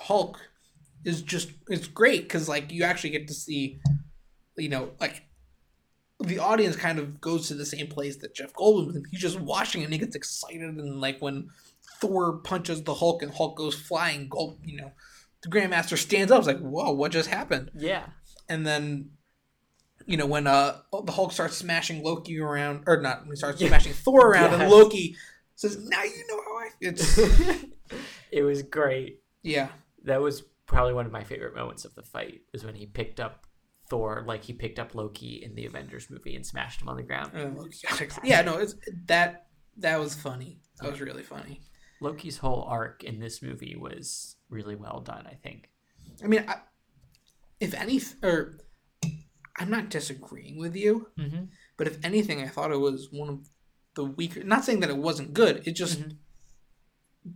[0.00, 0.38] hulk
[1.04, 3.80] is just it's great because like you actually get to see
[4.56, 5.24] you know like
[6.20, 9.82] the audience kind of goes to the same place that jeff goldblum he's just watching
[9.82, 11.50] and he gets excited and like when
[12.00, 14.92] thor punches the hulk and hulk goes flying gold you know
[15.42, 18.06] the grandmaster stands up It's like whoa what just happened Yeah.
[18.48, 19.10] and then
[20.06, 23.58] you know when uh the hulk starts smashing loki around or not when he starts
[23.58, 25.16] smashing thor around and loki
[25.54, 27.18] says now you know how i it's
[28.30, 29.20] it was great.
[29.42, 29.68] yeah
[30.04, 32.42] That was probably one of my favorite moments of the fight.
[32.52, 33.46] Is when he picked up
[33.88, 37.04] Thor, like he picked up Loki in the Avengers movie and smashed him on the
[37.04, 37.30] ground.
[37.36, 38.74] Uh, yeah, no, it's
[39.06, 39.46] that
[39.78, 40.58] that was funny.
[40.80, 41.60] That was really funny.
[42.00, 45.26] Loki's whole arc in this movie was really well done.
[45.26, 45.70] I think.
[46.22, 46.56] I mean, I,
[47.60, 48.58] if any, or
[49.58, 51.44] I'm not disagreeing with you, Mm-hmm.
[51.76, 53.48] but if anything, I thought it was one of
[53.94, 54.42] the weaker.
[54.44, 55.62] Not saying that it wasn't good.
[55.66, 56.16] It just Mhm.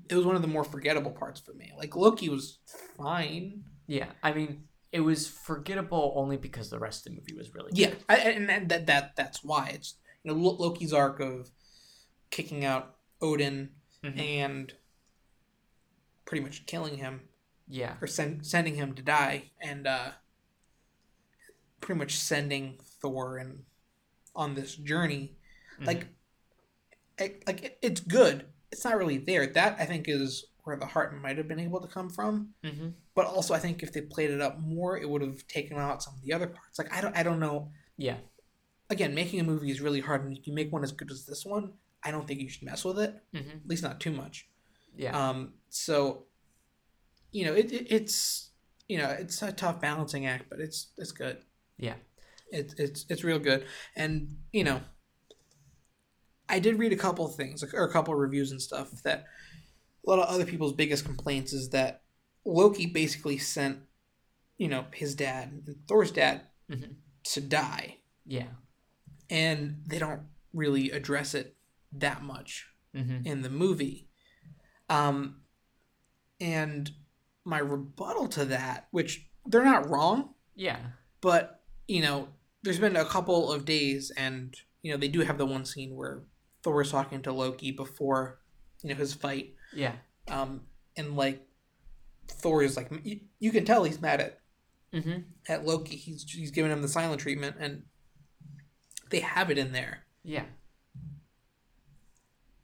[0.08, 1.72] it was one of the more forgettable parts for me.
[1.76, 2.58] Like Loki was
[2.96, 3.64] fine.
[3.86, 7.70] Yeah, I mean, it was forgettable only because the rest of the movie was really
[7.74, 8.04] Yeah, good.
[8.08, 11.50] I, and that, that that that's why it's you know Lo- Loki's arc of
[12.30, 13.70] kicking out Odin
[14.02, 14.18] Mhm.
[14.18, 14.74] and
[16.24, 17.28] pretty much killing him
[17.68, 20.12] Yeah, or send, sending him to die and uh,
[21.80, 23.64] pretty much sending Thor and
[24.34, 25.36] on this journey.
[25.80, 25.86] Mhm.
[25.86, 26.06] Like,
[27.18, 28.46] it, like it, it's good.
[28.72, 29.46] It's not really there.
[29.46, 32.54] That I think is where the heart might have been able to come from.
[32.64, 35.76] hmm But also, I think if they played it up more, it would have taken
[35.78, 36.78] out some of the other parts.
[36.78, 37.72] Like I don't, I don't know.
[37.96, 38.18] yeah,
[38.88, 41.24] Again, making a movie is really hard, and if you make one as good as
[41.26, 41.74] this one,
[42.04, 43.14] I don't think you should mess with it.
[43.32, 44.48] hmm At least not too much.
[44.96, 46.24] yeah, Um, so,
[47.32, 48.50] you know, it, it, it's
[48.88, 51.38] you know it's a tough balancing act, but it's it's good.
[51.78, 51.94] yeah.
[52.52, 54.80] It's it's it's real good, and you know,
[56.48, 59.24] I did read a couple of things or a couple of reviews and stuff that
[60.04, 62.02] a lot of other people's biggest complaints is that
[62.44, 63.78] Loki basically sent,
[64.58, 66.94] you know, his dad and Thor's dad Mhm.
[67.24, 68.48] to die, Yeah.
[69.28, 70.22] and they don't
[70.52, 71.56] really address it
[71.92, 73.24] that much Mm-hmm.
[73.24, 74.08] in the movie.
[74.88, 75.42] Um,
[76.40, 76.90] and
[77.44, 80.78] my rebuttal to that, which they're not wrong, Yeah.
[81.20, 82.28] but you know,
[82.62, 85.94] there's been a couple of days, and you know, they do have the one scene
[85.96, 86.22] where
[86.64, 88.40] Thor is talking to Loki before
[88.82, 89.92] you know his fight, Yeah.
[90.28, 90.62] um,
[90.96, 91.46] and like
[92.28, 94.40] Thor is like, you, you can tell he's mad at
[94.92, 95.20] Mm-hmm.
[95.48, 95.94] at Loki.
[95.94, 97.84] He's he's giving him the silent treatment, and
[99.10, 100.00] they have it in there.
[100.24, 100.42] Yeah.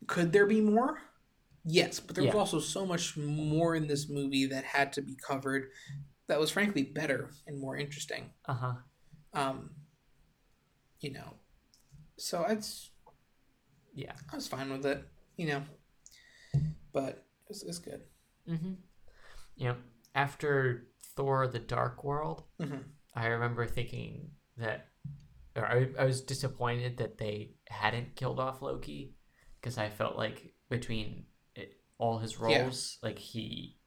[0.07, 1.01] Could there be more?
[1.65, 5.17] Yes, but there was also so much more in this movie that had to be
[5.17, 5.71] covered
[6.29, 8.31] that was frankly better and more interesting.
[8.47, 8.75] Uh huh.
[9.33, 9.71] Um,
[11.01, 11.35] you know,
[12.17, 12.91] so it's
[13.95, 14.13] Yeah.
[14.33, 15.05] I was fine with it,
[15.37, 15.63] you know,
[16.93, 18.03] but it's, it's good.
[18.49, 18.75] Mm-hmm.
[19.57, 19.77] You know,
[20.15, 20.87] after
[21.17, 22.85] Thor: The Dark World, Mhm.
[23.15, 24.89] I remember thinking that,
[25.57, 29.16] or I, I was disappointed that they hadn't killed off Loki,
[29.67, 32.63] because I felt like between it, all his Yeah.
[32.63, 33.81] roles, like he,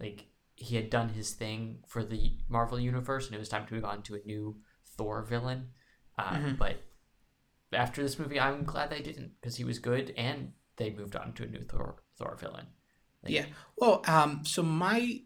[0.00, 0.26] like
[0.56, 3.84] he had done his thing for the Marvel universe, and it was time to move
[3.84, 4.60] on to a new
[4.96, 5.70] Thor villain.
[6.18, 6.58] Uh, Mhm.
[6.58, 6.82] But
[7.72, 11.32] after this movie, I'm glad they didn't, because he was good, and they moved on
[11.34, 12.66] to a new Thor Thor villain.
[13.22, 13.46] Like- Yeah.
[13.76, 15.22] Well, um, so my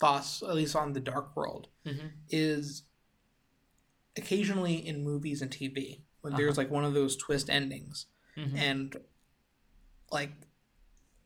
[0.00, 2.08] thoughts, at least on the Dark World, Mm-hmm.
[2.28, 2.82] is
[4.16, 6.38] occasionally in movies and TV when Uh-huh.
[6.42, 8.06] there's like one of those twist endings,
[8.38, 8.56] Mm-hmm.
[8.56, 8.96] and
[10.12, 10.30] like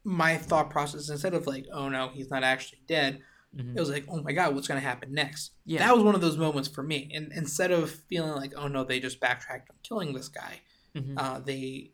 [0.04, 3.20] my thought process instead of like, oh no, he's not actually dead,
[3.56, 3.76] Mhm.
[3.76, 5.52] it was like, oh my god, what's gonna happen next?
[5.66, 5.80] Yeah.
[5.80, 8.82] That was one of those moments for me, and instead of feeling like, oh no,
[8.82, 10.60] they just backtracked on killing this guy,
[10.96, 11.14] Mhm.
[11.18, 11.92] uh, they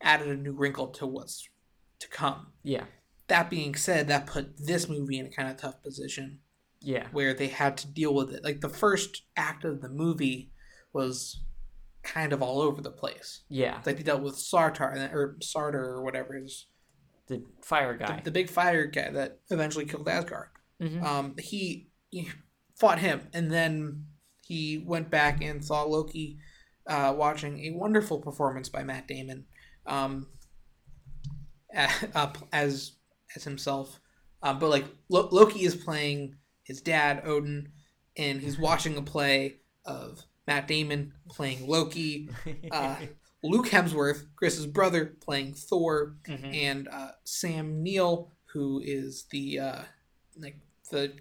[0.00, 1.48] added a new wrinkle to what's
[1.98, 2.52] to come.
[2.62, 2.84] yeah.
[3.28, 6.40] That being said, that put this movie in a kind of tough position
[6.80, 7.08] Yeah.
[7.10, 8.44] where they had to deal with it.
[8.44, 10.52] Like the first act of the movie
[10.92, 11.40] was
[12.04, 13.42] kind of all over the place.
[13.48, 13.78] Yeah.
[13.78, 16.66] It's like they dealt with Sartar or Sartor or whatever his
[17.26, 18.20] The fire guy.
[18.22, 20.48] the big fire guy that eventually killed Asgard.
[20.80, 21.02] Mhm.
[21.02, 22.28] Um, he, he
[22.78, 24.06] fought him, and then
[24.46, 26.38] he went back and saw Loki,
[26.86, 29.46] uh, watching a wonderful performance by Matt Damon,
[29.86, 30.26] um,
[32.14, 32.92] up as
[33.34, 34.00] as himself.
[34.42, 37.72] Um, but like Lo- Loki is playing his dad Odin,
[38.16, 42.28] and he's watching a play of Matt Damon playing Loki,
[42.70, 42.96] uh,
[43.42, 46.54] Luke Hemsworth, Chris's brother, playing Thor, Mhm.
[46.54, 49.82] and uh, Sam Neill, who is the uh,
[50.36, 50.58] like
[50.90, 51.14] the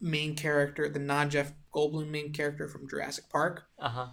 [0.00, 3.64] main character, the non Jeff Goldblum main character from Jurassic Park.
[3.78, 4.06] Uh-huh.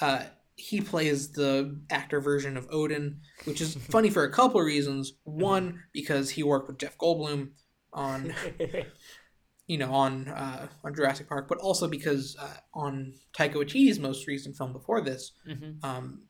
[0.00, 0.22] Uh,
[0.56, 5.14] he plays the actor version of Odin, which is funny for a couple of reasons.
[5.24, 7.50] One, because he worked with Jeff Goldblum
[7.92, 8.34] on
[9.66, 14.26] you know on uh, on Jurassic Park, but also because uh, on Taika Waititi's most
[14.26, 15.82] recent film before this, Mhm.
[15.84, 16.22] um,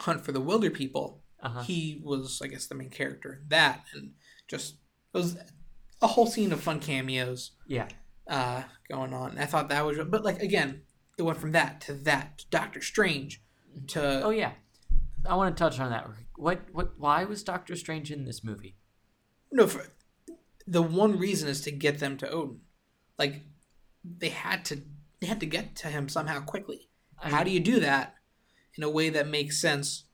[0.00, 1.62] Hunt for the Wilderpeople, Uh-huh.
[1.62, 4.14] he was I guess the main character in that, and
[4.48, 4.74] just
[5.14, 5.36] it was
[6.00, 7.88] a whole scene of fun cameos Yeah.
[8.26, 9.38] uh, going on.
[9.38, 10.82] I thought that was, but like again,
[11.18, 13.42] it went from that to that to Doctor Strange
[13.88, 14.52] to Oh yeah.
[15.24, 16.08] I want to touch on that.
[16.36, 18.76] What what why was Doctor Strange in this movie?
[19.52, 19.66] no.
[19.66, 19.86] For,
[20.66, 21.20] the one mm-hmm.
[21.20, 22.60] reason is to get them to Odin.
[23.18, 23.42] Like
[24.04, 24.82] they had to,
[25.20, 26.88] they had to get to him somehow quickly.
[27.22, 28.14] I How mean, do you do that
[28.76, 30.04] in a way that makes sense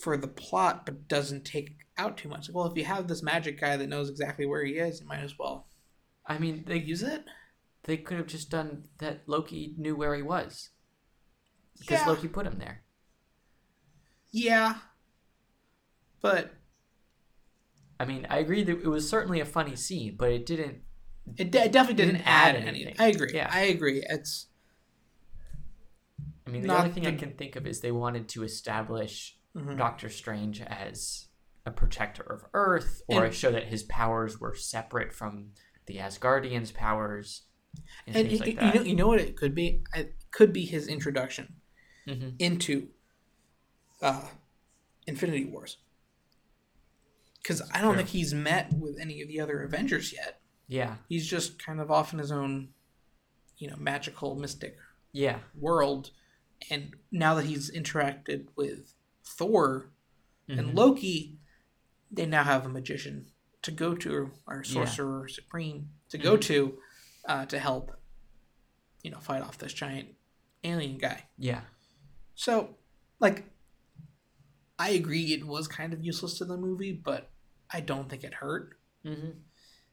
[0.00, 2.50] for the plot but doesn't take out too much?
[2.50, 5.20] Well, if you have this magic guy that knows exactly where he is, you might
[5.20, 5.66] as well
[6.26, 7.24] I mean they use it.
[7.84, 10.70] they could have just done that Loki knew where he was.
[11.78, 12.06] Because Yeah.
[12.08, 12.82] Loki put him there.
[14.32, 14.78] Yeah.
[16.20, 16.52] But
[17.98, 20.82] I mean, I agree that it was certainly a funny scene, but it didn't
[21.36, 22.86] it, it definitely didn't, Didn't add, add anything.
[22.86, 22.94] anything.
[22.98, 23.30] I agree.
[23.34, 23.48] Yeah.
[23.50, 24.02] I agree.
[24.08, 24.46] It's
[26.46, 29.76] I mean, the only thing I can think of is they wanted to establish mhm.
[29.76, 31.26] Doctor Strange as
[31.64, 35.50] a protector of Earth, or And- show that his powers were separate from
[35.86, 37.42] the Asgardians' powers,
[38.06, 39.82] and, and you, like you know you know what it could be?
[39.94, 41.56] It could be his introduction
[42.06, 42.88] hmm into
[44.00, 44.22] uh,
[45.08, 45.78] Infinity Wars.
[47.46, 47.98] Because I don't True.
[47.98, 50.40] think he's met with any of the other Avengers yet.
[50.66, 52.70] Yeah, He's just kind of off in his own,
[53.56, 54.76] you know, magical, mystic
[55.12, 56.10] yeah, world.
[56.70, 58.94] And now that he's interacted with
[59.24, 59.92] Thor
[60.48, 60.58] Mhm.
[60.58, 61.38] and Loki,
[62.10, 63.30] they now have a magician
[63.62, 64.72] to go to, or Yeah.
[64.84, 66.40] sorcerer supreme to go Mhm.
[66.42, 66.82] to,
[67.26, 67.92] uh, to help,
[69.04, 70.16] you know, fight off this giant
[70.64, 71.28] alien guy.
[71.38, 71.62] yeah,
[72.34, 72.76] So,
[73.20, 73.48] like,
[74.80, 77.30] I agree it was kind of useless to the movie, but
[77.72, 78.78] I don't think it hurt.
[79.04, 79.30] Mm-hmm.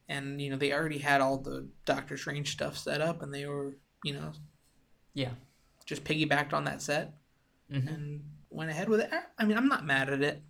[0.08, 3.46] And you know they already had all the Doctor Strange stuff set up, and they
[3.46, 4.32] were you know
[5.14, 5.30] Yeah.
[5.86, 7.14] just piggybacked on that set
[7.72, 7.88] Mm-hmm.
[7.88, 8.20] and
[8.50, 9.10] went ahead with it.
[9.38, 10.42] I mean, I'm not mad at it.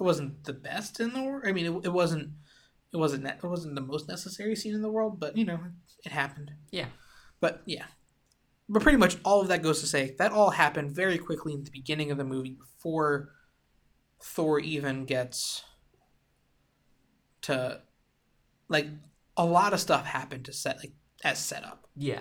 [0.00, 1.42] It wasn't the best in the world.
[1.46, 2.30] I mean, it, it wasn't.
[2.92, 3.26] It wasn't.
[3.26, 5.60] It wasn't the most necessary scene in the world, but you know,
[6.04, 6.50] it happened.
[6.70, 6.86] Yeah.
[7.40, 7.84] But yeah,
[8.70, 11.62] but pretty much all of that goes to say that all happened very quickly in
[11.64, 13.30] the beginning of the movie before
[14.22, 15.62] Thor even gets
[17.42, 17.80] to
[18.68, 18.86] like
[19.36, 20.92] a lot of stuff happened to set like
[21.24, 22.20] as setup Yeah.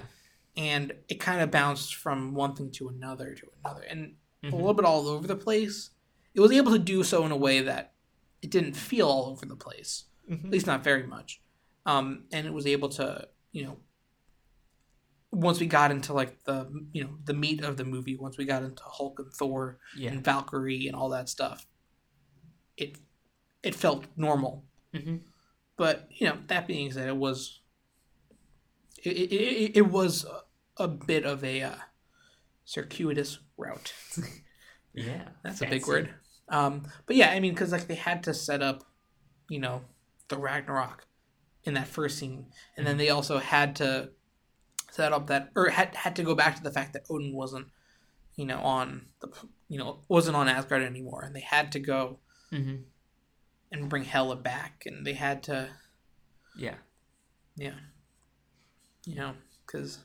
[0.57, 4.53] and it kind of bounced from one thing to another to another and a Mhm.
[4.53, 5.91] little bit all over the place
[6.33, 7.93] it was able to do so in a way that
[8.41, 10.45] it didn't feel all over the place Mhm.
[10.45, 11.41] at least not very much
[11.85, 13.77] um, and it was able to you know
[15.31, 18.45] once we got into like the you know the meat of the movie once we
[18.45, 20.11] got into hulk and thor Yeah.
[20.11, 21.67] and valkyrie and all that stuff
[22.77, 22.97] it
[23.61, 25.17] it felt normal Mm-hmm.
[25.77, 27.59] but you know that being said it was
[29.03, 31.75] it, it, it, it was a, a bit of a uh,
[32.65, 33.93] circuitous route
[34.93, 35.29] Yeah.
[35.43, 36.13] that's a big word
[36.49, 38.83] um, but yeah i mean because like they had to set up
[39.47, 39.81] you know
[40.29, 41.05] the ragnarok
[41.63, 44.09] in that first scene and then they also had to
[44.91, 47.67] set up that or had, had to go back to the fact that odin wasn't
[48.35, 49.27] you know on the
[49.67, 52.17] you know wasn't on asgard anymore and they had to go
[52.51, 52.77] Mm-hmm.
[53.71, 55.69] And bring Hela back and they had to
[56.57, 56.75] Yeah.
[57.55, 57.75] Yeah.
[59.05, 59.33] You know,
[59.65, 59.99] because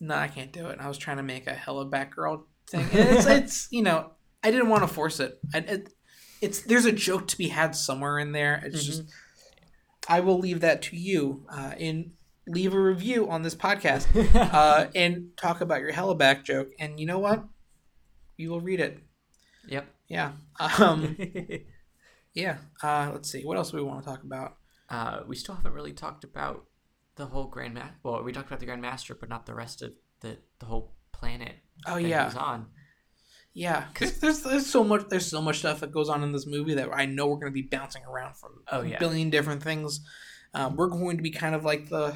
[0.00, 0.78] no, I can't do it.
[0.80, 2.86] I was trying to make a hella Batgirl thing.
[2.92, 5.38] And it's, it's you know, I didn't want to force it.
[5.54, 5.92] I, it.
[6.40, 8.62] It's there's a joke to be had somewhere in there.
[8.64, 9.04] It's just
[10.08, 11.46] I will leave that to you.
[11.50, 12.12] Uh, and
[12.46, 14.06] leave a review on this podcast
[14.54, 16.68] uh, and talk about your hella back joke.
[16.78, 17.44] And you know what?
[18.36, 18.98] You will read it.
[19.66, 19.86] Yep.
[20.08, 20.32] Yeah.
[20.78, 21.16] Um.
[22.36, 22.58] Yeah.
[22.82, 23.10] Uh.
[23.12, 23.42] Let's see.
[23.44, 24.56] What else do we want to talk about?
[24.88, 26.64] uh, we still haven't really talked about
[27.16, 29.82] the whole Grand Ma- Well, we talked about the Grand Master, but not the rest
[29.82, 31.56] of the the whole planet
[31.86, 32.32] Oh that yeah.
[32.36, 32.66] on.
[33.52, 36.46] Yeah, because there's there's so much there's so much stuff that goes on in this
[36.46, 38.98] movie that I know we're going to be bouncing around from Oh, a yeah.
[38.98, 40.00] billion different things.
[40.54, 42.14] Um, we're going to be kind of like the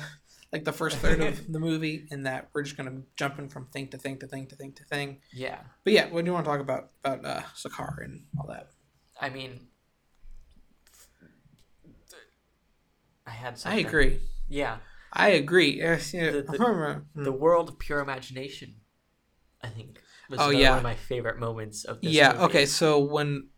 [0.53, 3.67] like the first third of the movie in that we're just going to jumping from
[3.73, 5.21] thing to thing to thing to thing to thing.
[5.33, 5.61] Yeah.
[5.83, 8.69] But yeah, what do you want to talk about about uh, Sakaar and all that?
[9.19, 9.61] I mean,
[13.31, 13.61] I had.
[13.65, 14.21] I agree.
[14.49, 14.79] Yeah.
[15.13, 15.79] I agree.
[15.79, 16.31] Yes, yeah.
[16.31, 18.77] The- the- The world of pure imagination,
[19.63, 20.71] I think, was Oh, yeah.
[20.71, 22.13] one of my favorite moments of this.
[22.13, 22.33] yeah.
[22.33, 22.45] movie.
[22.45, 22.67] Okay.
[22.67, 23.49] So when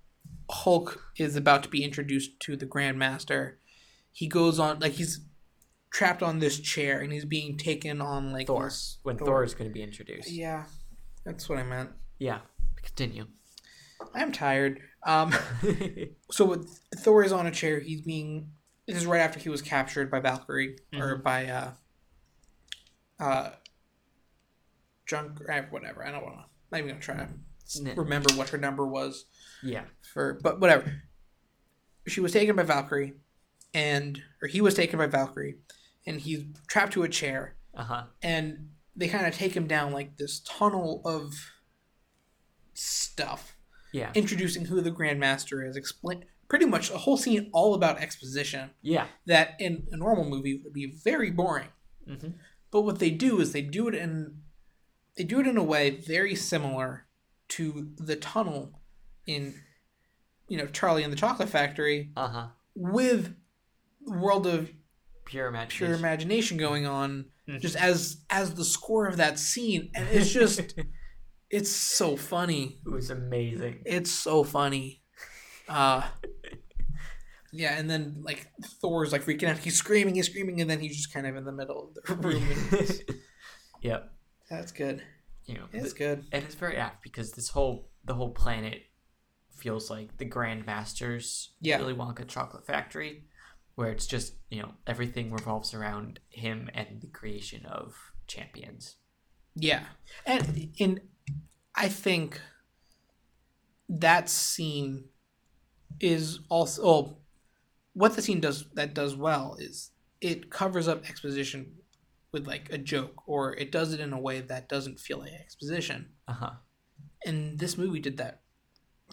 [0.51, 3.55] Hulk is about to be introduced to the Grandmaster,
[4.13, 5.21] he goes on like he's
[5.93, 8.65] trapped on this chair and he's being taken on like Thor.
[8.65, 9.27] this- When Thor.
[9.27, 10.31] Thor is going to be introduced.
[10.31, 10.65] Yeah,
[11.25, 11.91] that's what I meant.
[12.19, 12.41] Yeah.
[12.83, 13.27] Continue.
[14.15, 14.81] I'm tired.
[15.07, 15.33] Um,
[16.31, 17.81] so with Thor is on a chair.
[17.81, 18.51] He's being.
[18.87, 21.71] This is right after he was captured by Valkyrie or by uh,
[23.21, 23.51] uh,
[25.07, 25.39] Junk.
[25.49, 26.05] uh, Whatever.
[26.07, 26.45] I don't want to.
[26.71, 29.27] Not even gonna try to remember what her number was
[29.63, 29.85] yeah.
[30.13, 31.03] for, but whatever.
[32.07, 33.15] She was taken by Valkyrie,
[33.73, 35.59] and or he was taken by Valkyrie,
[36.07, 37.55] and he's trapped to a chair.
[37.75, 38.03] Uh huh.
[38.23, 41.33] and they kind of take him down like this tunnel of
[42.75, 43.57] stuff
[43.93, 44.11] Yeah.
[44.15, 49.07] introducing who the grandmaster is explain pretty much a whole scene all about exposition Yeah.
[49.25, 51.69] that in a normal movie would be very boring
[52.07, 52.33] hmm
[52.71, 54.43] but what they do is they do it in
[55.17, 57.07] they do it in a way very similar
[57.49, 58.83] to the tunnel
[59.27, 59.55] in
[60.49, 62.47] you know charlie and the chocolate factory Uh huh.
[62.75, 63.35] with
[64.07, 64.71] world of
[65.25, 65.87] Pure imagination.
[65.87, 67.61] pure imagination going on Mhm.
[67.63, 70.75] just as as the score of that scene and it's just
[71.51, 73.81] it's so funny it was amazing.
[73.87, 75.02] it's so funny
[75.69, 76.03] uh
[77.53, 78.49] yeah and then like
[78.81, 81.45] thor's like freaking out he's screaming he's screaming and then he's just kind of in
[81.45, 82.47] the middle of the room
[83.83, 84.11] yep.
[84.51, 85.03] that's good
[85.47, 88.83] You know, it's good and it's very apt because this whole the whole planet
[89.57, 91.79] feels like the Grand Masters Yeah.
[91.79, 93.25] Willy Wonka chocolate factory,
[93.77, 97.95] where it's just you know everything revolves around him and the creation of
[98.27, 98.97] champions.
[99.55, 99.85] yeah
[100.27, 101.01] and in
[101.75, 102.41] i think
[103.89, 105.05] that scene
[106.01, 107.17] is also oh,
[107.95, 109.91] what the scene does that does well is
[110.21, 111.73] it covers up exposition
[112.33, 115.33] with like a joke or it does it in a way that doesn't feel like
[115.33, 116.51] exposition Uh huh.
[117.27, 118.41] and this movie did that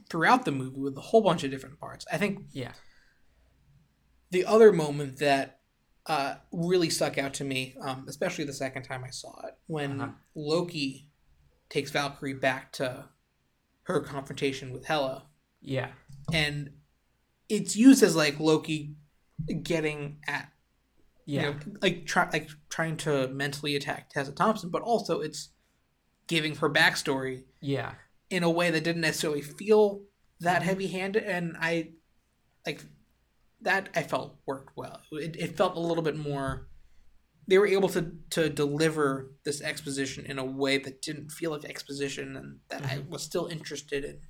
[0.10, 2.72] throughout the movie with a whole bunch of different parts i think Yeah.
[4.32, 5.60] the other moment that
[6.06, 10.02] uh, really stuck out to me um, especially the second time i saw it when
[10.02, 10.12] Uh-huh.
[10.36, 11.10] loki
[11.70, 13.10] takes valkyrie back to
[13.84, 15.26] her confrontation with Hela,
[15.62, 15.90] Yeah.
[16.34, 16.72] And
[17.48, 18.96] it's used as like Loki
[19.64, 20.52] getting at
[21.26, 21.42] Yeah.
[21.42, 25.50] you know, like try, like trying to mentally attack Tessa Thompson, but also it's
[26.28, 27.94] giving her backstory yeah.
[28.30, 30.04] in a way that didn't necessarily feel
[30.40, 30.70] that mm-hmm.
[30.70, 31.92] heavy handed, and I
[32.66, 32.84] like
[33.62, 33.90] that.
[33.96, 35.02] I felt worked well.
[35.12, 36.68] It, it felt a little bit more.
[37.48, 41.66] They were able to to deliver this exposition in a way that didn't feel like
[41.66, 43.10] exposition, and that I mm-hmm.
[43.10, 44.22] was still interested in.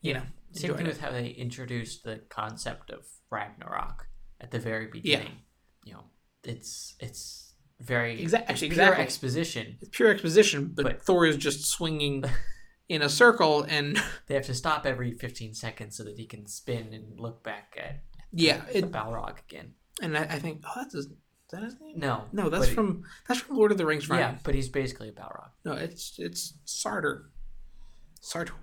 [0.00, 0.22] You know,
[0.52, 0.88] Same thing it.
[0.88, 4.06] with how they introduced the concept of Ragnarok
[4.40, 5.26] at the very beginning.
[5.84, 5.84] Yeah.
[5.84, 6.04] You know,
[6.44, 9.02] it's it's very Exac- it's pure exactly.
[9.04, 9.76] exposition.
[9.80, 12.24] It's pure exposition, but, But- Thor is just swinging
[12.88, 16.46] in a circle, and They have to stop every 15 seconds so that he can
[16.46, 19.74] spin and look back at yeah, the it, Balrog again.
[20.00, 21.12] and I, I think oh, that's his, is
[21.50, 21.98] that his name?
[21.98, 24.08] No, No, that's from that's from Lord of the Rings.
[24.08, 25.50] yeah, but he's basically a Balrog.
[25.64, 27.30] No, it's it's Sartor.
[28.20, 28.54] Sartor.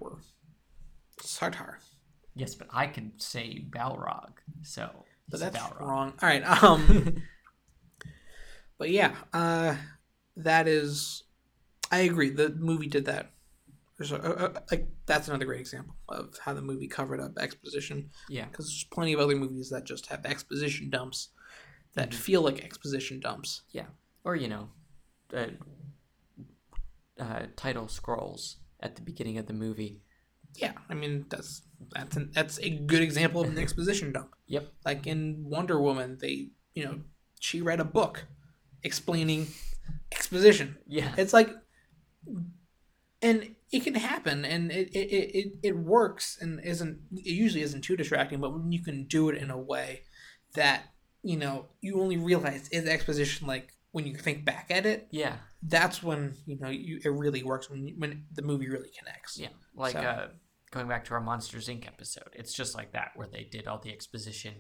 [1.19, 1.75] Sartar.
[2.35, 5.79] Yes, but I can say Balrog, so But that's Balrog.
[5.81, 6.13] wrong.
[6.21, 6.43] All right.
[6.63, 7.23] Um.
[8.77, 9.75] but yeah, uh,
[10.37, 11.23] that is.
[11.91, 12.29] I agree.
[12.29, 13.31] The movie did that.
[13.97, 17.37] There's a, a, a- like that's another great example of how the movie covered up
[17.37, 18.09] exposition.
[18.29, 21.29] Yeah, Because there's plenty of other movies that just have exposition dumps
[21.95, 22.15] that Mhm.
[22.15, 23.63] feel like exposition dumps.
[23.71, 23.87] Yeah,
[24.23, 24.69] or you know,
[25.33, 25.47] uh,
[27.19, 30.01] uh, title scrolls at the beginning of the movie.
[30.55, 34.35] Yeah, I mean that's that's an, that's a good example of an exposition dump.
[34.47, 34.67] Yep.
[34.83, 37.01] Like in Wonder Woman, they you know
[37.39, 38.25] she read a book
[38.83, 39.47] explaining
[40.11, 40.77] exposition.
[40.87, 41.51] Yeah, It's like,
[43.21, 47.81] and it can happen, and it it, it, it works, and isn't it usually isn't
[47.81, 48.39] too distracting.
[48.39, 50.03] But when you can do it in a way
[50.55, 50.83] that
[51.21, 55.37] you know you only realize is exposition, like when you think back at it, yeah,
[55.63, 59.37] that's when you know you, it really works when when the movie really connects.
[59.39, 59.49] yeah.
[59.75, 60.27] Like So- uh,
[60.71, 61.87] going back to our Monsters Inc.
[61.87, 64.53] episode, it's just like that where they did all the exposition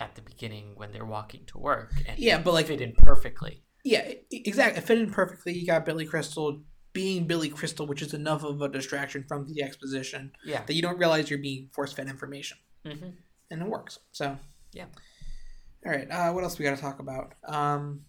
[0.00, 3.64] at the beginning when they're walking to work and Yeah, but like fit in perfectly.
[3.84, 4.78] Yeah, exactly.
[4.82, 5.54] It fit in perfectly.
[5.54, 6.60] You got Billy Crystal
[6.92, 10.62] being Billy Crystal, which is enough of a distraction from the exposition Yeah.
[10.64, 13.10] that you don't realize you're being force fed information, hmm
[13.50, 13.98] and it works.
[14.12, 14.36] So,
[14.72, 14.86] Yeah.
[15.86, 16.10] All right.
[16.10, 17.34] Uh, what else we got to talk about?
[17.46, 18.02] Um,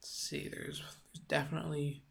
[0.00, 0.48] let's see.
[0.50, 2.02] There's, there's definitely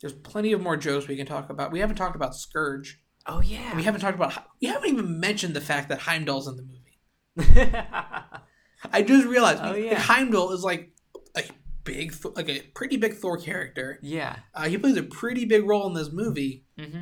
[0.00, 1.72] there's plenty of more jokes we can talk about.
[1.72, 2.94] We haven't talked about Skurge.
[3.26, 3.74] Oh yeah.
[3.74, 4.34] We haven't talked about.
[4.60, 7.72] We haven't even mentioned the fact that Heimdall's in the movie.
[8.92, 9.98] I just realized Oh, yeah.
[9.98, 10.92] Heimdall is like
[11.34, 11.42] a
[11.84, 13.98] big, like a pretty big Thor character.
[14.02, 14.36] yeah.
[14.54, 17.00] Uh, he plays a pretty big role in this movie, hmm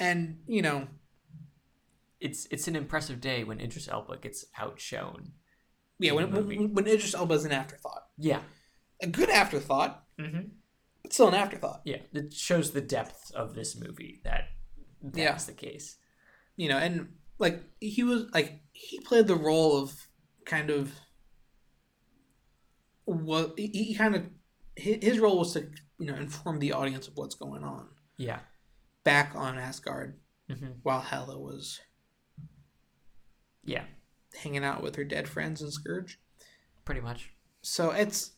[0.00, 0.86] and you know,
[2.20, 5.32] It's it's an impressive day when Idris Elba gets outshone.
[5.98, 8.40] yeah, when when, when Idris Elba is an afterthought, Yeah.
[9.00, 10.40] A good afterthought, hmm
[11.02, 11.82] but still an afterthought.
[11.84, 11.98] Yeah.
[12.12, 14.48] It shows the depth of this movie that
[15.02, 15.36] that's Yeah.
[15.46, 15.96] the case.
[16.56, 20.08] You know, and like he was like he played the role of
[20.44, 20.92] kind of
[23.06, 24.28] well, he, he kind of
[24.76, 28.40] his, his role was to you know inform the audience of what's going on Yeah.
[29.04, 30.18] back on Asgard
[30.50, 31.80] hmm while Hela was
[33.64, 33.84] Yeah.
[34.42, 36.16] hanging out with her dead friends in Skurge.
[36.84, 37.30] Pretty much.
[37.62, 38.32] So it's,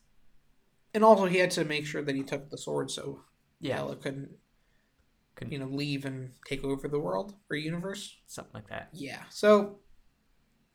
[0.94, 3.24] and also he had to make sure that he took the sword so
[3.60, 3.76] Yeah.
[3.76, 4.30] Hela couldn't,
[5.34, 8.16] Couldn't- you know, leave and take over the world or universe.
[8.26, 8.88] Something like that.
[8.92, 9.22] Yeah.
[9.30, 9.80] So,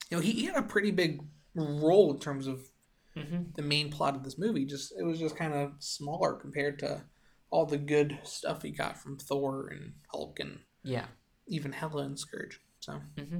[0.10, 1.22] you know, he, he had a pretty big
[1.56, 2.62] role in terms of
[3.16, 4.66] hmm the main plot of this movie.
[4.66, 7.04] Just it was just kind of smaller compared to
[7.50, 11.06] all the good stuff he got from Thor and Hulk and Yeah.
[11.48, 12.56] even Hela and Skurge.
[12.80, 13.40] So, hmm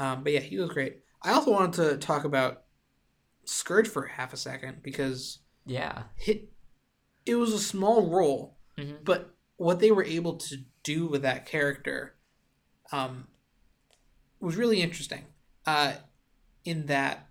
[0.00, 1.00] um, but yeah, he was great.
[1.22, 2.64] I also wanted to talk about
[3.46, 6.04] Skurge for half a second because Yeah.
[6.26, 6.50] it,
[7.26, 11.46] it was a small role, hmm but what they were able to do with that
[11.46, 12.16] character
[12.92, 13.28] um,
[14.40, 15.24] was really interesting.
[15.66, 15.94] Uh,
[16.64, 17.28] in that,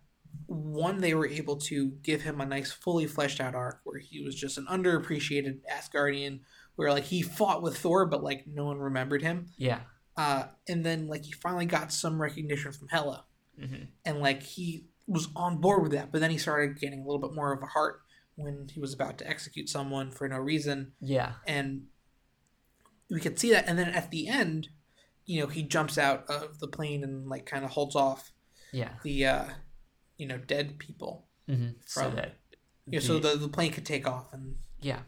[0.48, 4.22] one, they were able to give him a nice, fully fleshed out arc where he
[4.24, 6.40] was just an underappreciated Asgardian,
[6.76, 9.48] where like he fought with Thor, but like no one remembered him.
[9.58, 9.82] Yeah.
[10.18, 13.26] Uh, and then like he finally got some recognition from Hela,
[13.60, 16.12] hmm and like he was on board with that.
[16.12, 18.03] But then he started getting a little bit more of a heart
[18.36, 21.34] when he was about to execute someone for no reason Yeah.
[21.48, 21.88] and
[23.10, 24.70] we could see that and then at the end
[25.26, 28.32] you know he jumps out of the plane and like kind of holds off
[28.72, 28.94] Yeah.
[29.04, 29.46] the uh
[30.18, 32.36] you know dead people hmm So From- that.
[32.88, 35.02] you know, so the, the plane could take off and Yeah.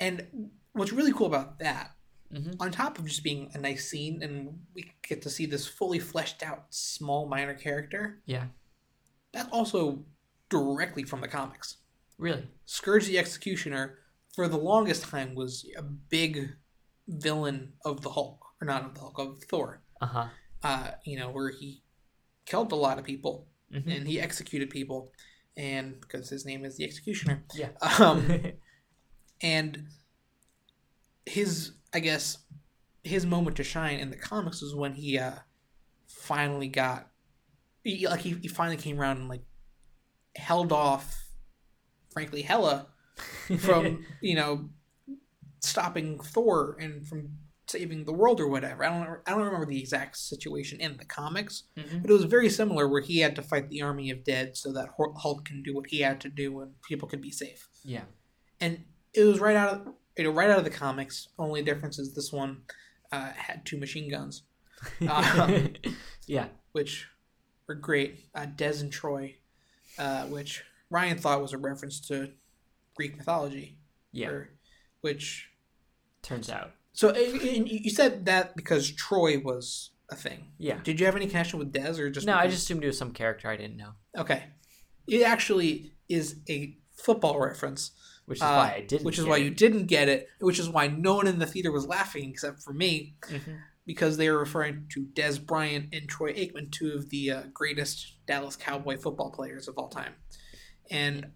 [0.00, 1.92] and what's really cool about that
[2.30, 5.66] hmm on top of just being a nice scene and we get to see this
[5.66, 8.46] fully fleshed out small minor character Yeah.
[9.32, 10.04] that's also
[10.48, 11.76] directly from the comics
[12.18, 12.48] Really.
[12.66, 13.98] skurge the executioner
[14.34, 16.50] for the longest time was a big
[17.08, 19.82] villain of the Hulk, or not of the Hulk, of Thor.
[20.00, 20.26] Uh huh.
[20.62, 21.82] Uh, you know, where he
[22.46, 25.12] killed a lot of people hmm and he executed people,
[25.56, 27.44] and because his name is the Executioner.
[27.54, 27.70] Yeah.
[27.98, 28.52] Um,
[29.42, 29.86] and
[31.26, 32.38] his, I guess,
[33.02, 35.36] his moment to shine in the comics was when he uh,
[36.06, 37.08] finally got,
[37.82, 39.42] he, like he, he finally came around and like
[40.36, 41.21] held off,
[42.12, 42.86] frankly, Hela
[43.58, 44.68] from you know
[45.60, 47.38] stopping Thor and from
[47.68, 48.84] saving the world or whatever.
[48.84, 52.02] I don't I don't remember the exact situation in the comics, Mhm.
[52.02, 54.72] but it was very similar where he had to fight the army of dead so
[54.72, 57.68] that Hulk can do what he had to do and people could be safe.
[57.84, 58.04] Yeah.
[58.60, 58.84] And
[59.14, 61.28] it was right out of you know right out of the comics.
[61.38, 62.62] Only difference is this one
[63.12, 64.42] uh, had two machine guns,
[65.08, 65.74] Um,
[66.26, 66.48] yeah.
[66.72, 67.06] which
[67.68, 68.26] were great.
[68.34, 69.36] Uh, Des and Troy,
[69.98, 72.32] uh, which Ryan thought was a reference to
[72.96, 73.78] Greek mythology.
[74.12, 74.28] Yeah.
[74.28, 74.48] or-
[75.00, 75.48] which
[76.22, 76.72] Turns out.
[76.92, 80.52] So you said that because Troy was a thing.
[80.58, 80.78] Yeah.
[80.84, 82.98] Did you have any connection with Dez or just no, I just assumed it was
[82.98, 84.44] some character I didn't know, okay?
[85.08, 87.90] It actually is a football reference,
[88.26, 89.04] which is uh, why I didn't.
[89.06, 89.44] which is why it.
[89.44, 92.62] you didn't get it, which is why no one in the theater was laughing except
[92.62, 93.58] for me Mhm.
[93.86, 98.18] because they were referring to Dez Bryant and Troy Aikman, two of the uh, greatest
[98.26, 100.12] Dallas Cowboy football players of all time,
[100.90, 101.32] and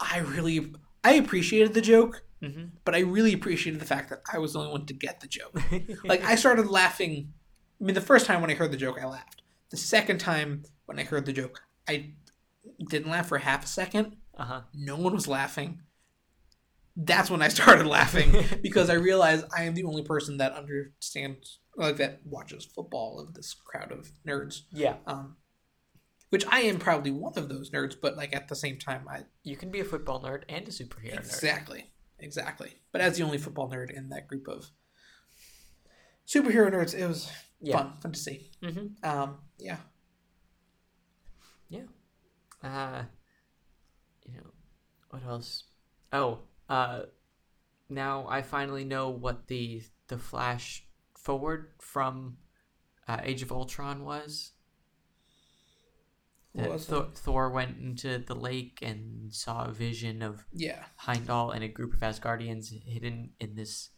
[0.00, 0.72] I really
[1.04, 2.70] I appreciated the joke, Mhm.
[2.84, 5.28] but I really appreciated the fact that I was the only one to get the
[5.28, 5.60] joke.
[6.04, 7.32] like I started laughing.
[7.80, 9.42] I mean, the first time when I heard the joke, I laughed.
[9.70, 12.14] The second time when I heard the joke, I
[12.88, 14.16] didn't laugh for half a second.
[14.36, 14.60] uh huh.
[14.74, 15.80] No one was laughing.
[16.96, 18.32] That's when I started laughing
[18.62, 23.34] because I realized I am the only person that understands, like that watches football of
[23.34, 24.62] this crowd of nerds.
[24.72, 24.96] Yeah.
[25.06, 25.36] Um,
[26.30, 29.24] which I am probably one of those nerds, but like at the same time, I
[29.42, 31.18] You can be a football nerd and a superhero nerd.
[31.18, 31.92] Exactly.
[32.18, 32.74] Exactly.
[32.92, 34.70] But as the only football nerd in that group of
[36.26, 37.76] superhero nerds, it was Yeah.
[37.78, 37.92] fun.
[38.00, 38.50] Fun to see.
[38.62, 39.08] Mm-hmm.
[39.08, 39.78] Um, yeah,
[41.68, 41.84] yeah.
[42.62, 43.04] Uh,
[44.24, 44.50] you know,
[45.10, 45.64] what else?
[46.12, 47.02] Oh, uh,
[47.88, 50.86] now I finally know what the the flash
[51.18, 52.38] forward from
[53.08, 54.52] uh, Age of Ultron was.
[56.56, 60.84] That Thor, Thor went into the lake and saw a vision of Yeah.
[60.96, 63.90] Heimdall and a group of Asgardians hidden in this,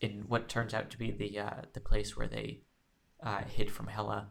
[0.00, 2.62] in what turns out to be the uh, the place where they
[3.22, 4.30] uh, hid from Hela.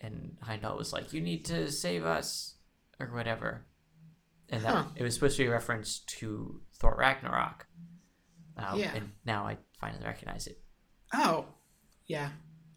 [0.00, 2.56] And Heimdall was like, "You need to save us,"
[3.00, 3.66] or whatever.
[4.48, 4.84] And that Huh.
[4.94, 7.66] it was supposed to be a reference to Thor Ragnarok.
[8.56, 8.94] Um, Yeah.
[8.94, 10.62] And now I finally recognize it.
[11.12, 11.46] Oh.
[12.06, 12.30] Yeah.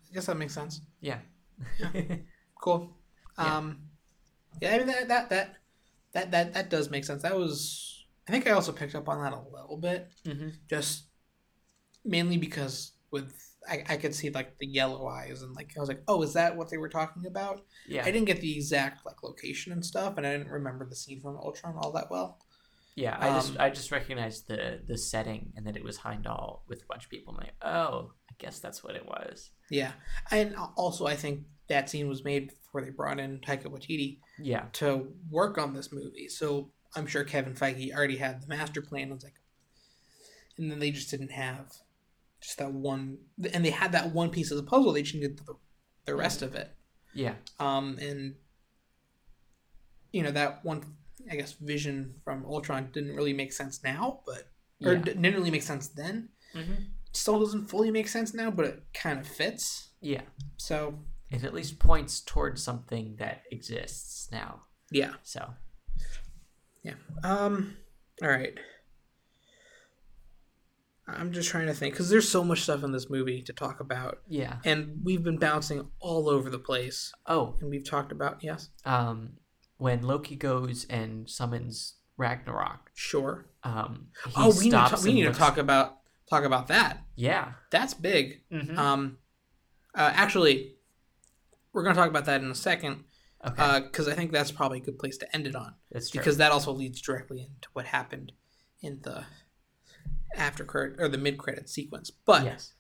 [0.10, 0.82] I guess that makes sense.
[1.02, 1.20] Yeah.
[2.62, 2.90] Cool.
[3.40, 3.58] Yeah.
[3.58, 3.80] Um,
[4.62, 4.74] yeah.
[4.74, 5.56] I mean that that that
[6.14, 7.24] that that that does make sense.
[7.24, 8.06] That was.
[8.28, 11.06] I think I also picked up on that a little bit, hmm just
[12.06, 13.34] mainly because with
[13.68, 16.34] I, I could see like the yellow eyes and like I was like, oh, is
[16.34, 17.64] that what they were talking about?
[17.88, 18.04] Yeah.
[18.04, 21.22] I didn't get the exact like location and stuff, and I didn't remember the scene
[21.22, 22.40] from Ultron all that well.
[22.96, 26.64] Yeah, I just Um, I just recognized the the setting and that it was Heimdall
[26.68, 27.34] with a bunch of people.
[27.34, 29.52] I'm like, oh, I guess that's what it was.
[29.70, 29.94] Yeah,
[30.32, 34.66] and also I think that scene was made before they brought in Taika Waititi Yeah,
[34.74, 36.28] to work on this movie.
[36.28, 39.10] So I'm sure Kevin Feige already had the master plan.
[39.10, 39.36] It was like,
[40.58, 41.72] and then they just didn't have
[42.42, 43.18] just that one,
[43.54, 44.94] and they had that one piece of the puzzle.
[44.94, 45.56] They just needed the,
[46.06, 46.76] the rest of it.
[47.14, 48.36] yeah, Um, and
[50.12, 50.84] you know that one,
[51.32, 54.48] I guess, vision from Ultron didn't really make sense now, but
[54.86, 55.00] or yeah.
[55.02, 56.30] didn't really make sense then.
[56.54, 56.74] hmm
[57.12, 59.90] still doesn't fully make sense now, but it kind of fits.
[60.00, 60.22] yeah.
[60.58, 61.00] So
[61.32, 64.62] It at least points towards something that exists now.
[64.92, 65.54] yeah, So
[66.84, 66.94] yeah.
[67.24, 67.76] Um,
[68.22, 68.54] all right.
[71.08, 73.80] I'm just trying to think because there's so much stuff in this movie to talk
[73.80, 74.58] about, yeah.
[74.64, 79.32] and we've been bouncing all over the place, Oh, and we've talked about yes, um,
[79.78, 83.48] when Loki goes and summons Ragnarok, sure.
[83.64, 85.98] um, he oh, we need to we need to talk about
[86.30, 87.02] talk about that.
[87.16, 87.54] Yeah.
[87.72, 88.42] That's big.
[88.52, 89.18] hmm Um,
[89.96, 90.76] uh, actually,
[91.80, 93.06] we're going to talk about that in a second
[93.48, 96.20] okay, because I think that's probably a good place to end it on that's true.
[96.20, 98.34] because that also leads directly into what happened
[98.82, 99.24] in the
[100.36, 102.12] after credit or the mid credit sequence.
[102.12, 102.74] But yes.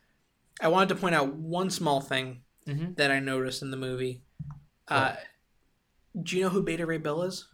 [0.62, 4.24] I wanted to point out one small thing hmm that I noticed in the movie.
[4.89, 5.16] Uh,
[6.22, 7.47] do you know who Beta Ray Bill is?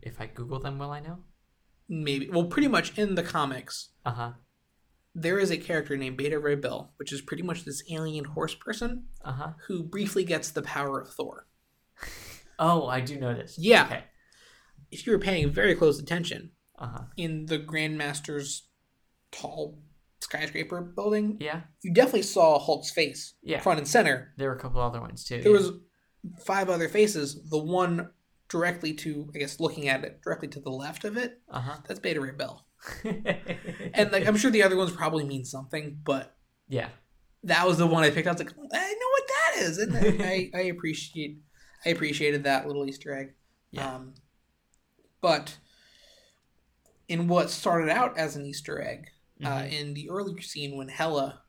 [0.00, 1.18] If I Google them, will I know?
[1.86, 2.30] Maybe.
[2.30, 4.32] Well, pretty much in the comics, Uh huh.
[5.14, 8.54] There is a character named Beta Ray Bill, which is pretty much this alien horse
[8.54, 9.52] person Uh huh.
[9.68, 11.46] who briefly gets the power of Thor.
[12.56, 13.56] Oh, I do know this.
[13.58, 13.84] Yeah.
[13.86, 14.04] Okay.
[14.92, 17.02] if you were paying very close attention, Uh huh.
[17.16, 18.68] in the Grandmaster's
[19.32, 19.80] tall
[20.20, 21.62] skyscraper building, Yeah.
[21.82, 23.60] you definitely saw Hulk's face Yeah.
[23.60, 24.32] front and center.
[24.36, 25.42] There were a couple other ones too.
[25.42, 25.58] There yeah.
[25.58, 25.72] was
[26.46, 27.42] five other faces.
[27.50, 28.10] The one
[28.48, 31.76] directly to, I guess, looking at it directly to the left of it, Uh huh.
[31.88, 32.64] that's Beta Ray Bill.
[33.94, 36.34] And like, I'm sure the other ones probably mean something, but
[36.68, 36.88] yeah.
[37.44, 38.26] that was the one I picked.
[38.26, 41.38] I was like, I know what that is, and I, I appreciate,
[41.86, 43.34] I appreciated that little Easter egg.
[43.70, 43.94] Yeah.
[43.94, 44.14] Um,
[45.20, 45.56] but
[47.08, 49.08] in what started out as an Easter egg,
[49.44, 49.72] uh, Mhm.
[49.72, 51.42] in the earlier scene when Hela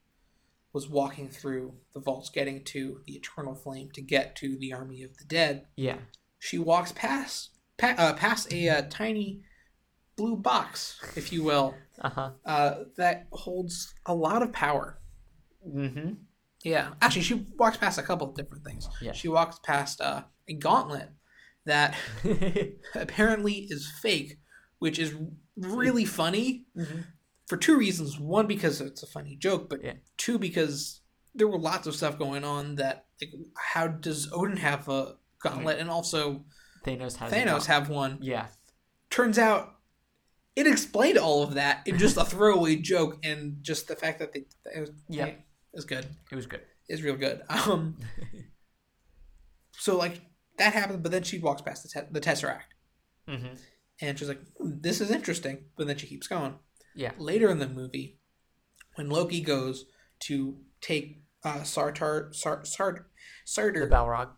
[0.74, 5.02] was walking through the vaults, getting to the Eternal Flame to get to the Army
[5.04, 5.98] of the Dead, yeah.
[6.40, 9.42] she walks past pa- uh, past a uh, tiny
[10.18, 12.32] blue box, if you will, Uh huh.
[12.46, 15.00] uh, that holds a lot of power.
[15.68, 16.14] Mm-hmm.
[16.64, 18.88] Yeah, actually, she walks past a couple of different things.
[19.02, 19.12] Yeah.
[19.12, 21.10] She walks past uh, a gauntlet
[21.66, 21.96] that
[22.96, 24.38] apparently is fake,
[24.80, 25.14] which is
[25.58, 27.02] really funny mm-hmm.
[27.48, 28.20] for two reasons.
[28.20, 29.94] One, because it's a funny joke, but Yeah.
[30.18, 31.02] two, because
[31.36, 35.80] there were lots of stuff going on that, like, how does Odin have a gauntlet,
[35.80, 36.46] and also
[36.84, 38.18] Thanos Thanos have one?
[38.22, 38.48] Yeah.
[39.10, 39.75] Turns out.
[40.56, 44.32] It explained all of that in just a throwaway joke, and just the fact that
[44.34, 45.26] they, it was, Yeah.
[45.26, 45.40] it
[45.74, 46.06] was good.
[46.32, 46.62] It was good.
[46.88, 47.42] It's real good.
[47.50, 47.98] Um,
[49.74, 50.22] so like
[50.58, 52.72] that happens, but then she walks past the, te- the tesseract,
[53.28, 53.56] Mm-hmm.
[54.02, 56.56] and she's like, "Hmm, "This is interesting," but then she keeps going.
[56.96, 57.12] Yeah.
[57.18, 58.20] Later in the movie,
[58.96, 59.86] when Loki goes
[60.22, 63.06] to take uh, Surtur Sar, Sar,
[63.46, 64.30] The Balrog.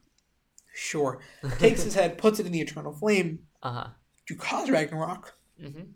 [0.74, 1.22] sure,
[1.60, 3.88] takes his head, puts it in the eternal flame Uh huh.
[4.28, 5.92] to cause Ragnarok, Mm-hmm.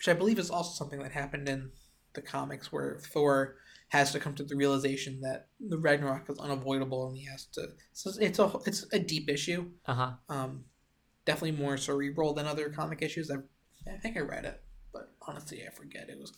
[0.00, 1.72] Which I believe is also something that happened in
[2.14, 3.56] the comics, where Thor
[3.88, 7.68] has to come to the realization that the Ragnarok is unavoidable, and he has to.
[7.92, 9.66] So it's a it's a deep issue.
[9.84, 10.10] Uh huh.
[10.30, 10.64] Um,
[11.26, 13.30] definitely more cerebral than other comic issues.
[13.30, 13.36] I,
[13.92, 16.08] I think I read it, but honestly, I forget.
[16.08, 16.32] It was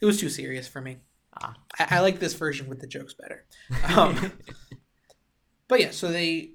[0.00, 1.00] it was too serious for me.
[1.42, 1.54] Ah.
[1.78, 3.44] I, I like this version with the jokes better.
[3.94, 4.32] Um,
[5.68, 6.52] but yeah, so they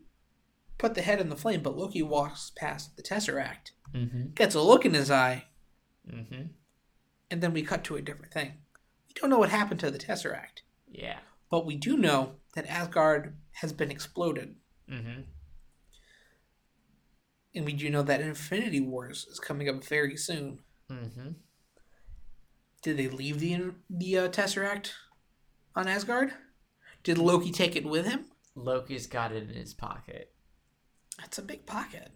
[0.80, 4.32] put the head in the flame, but Loki walks past the Tesseract, mm-hmm.
[4.34, 5.46] gets a look in his eye,
[6.12, 6.43] Mm-hmm.
[7.32, 8.54] and then we cut to a different thing.
[9.08, 11.20] We don't know what happened to the Tesseract, Yeah.
[11.49, 14.56] but we do know that Asgard has been exploded.
[14.91, 15.22] Mm-hmm.
[17.56, 20.60] And we do know that Infinity Wars is coming up very soon.
[20.91, 21.30] Mm-hmm.
[22.82, 24.91] Did they leave the the uh, Tesseract
[25.76, 26.34] on Asgard?
[27.04, 28.26] Did Loki take it with him?
[28.56, 30.34] Loki's got it in his pocket.
[31.18, 32.12] That's a big pocket.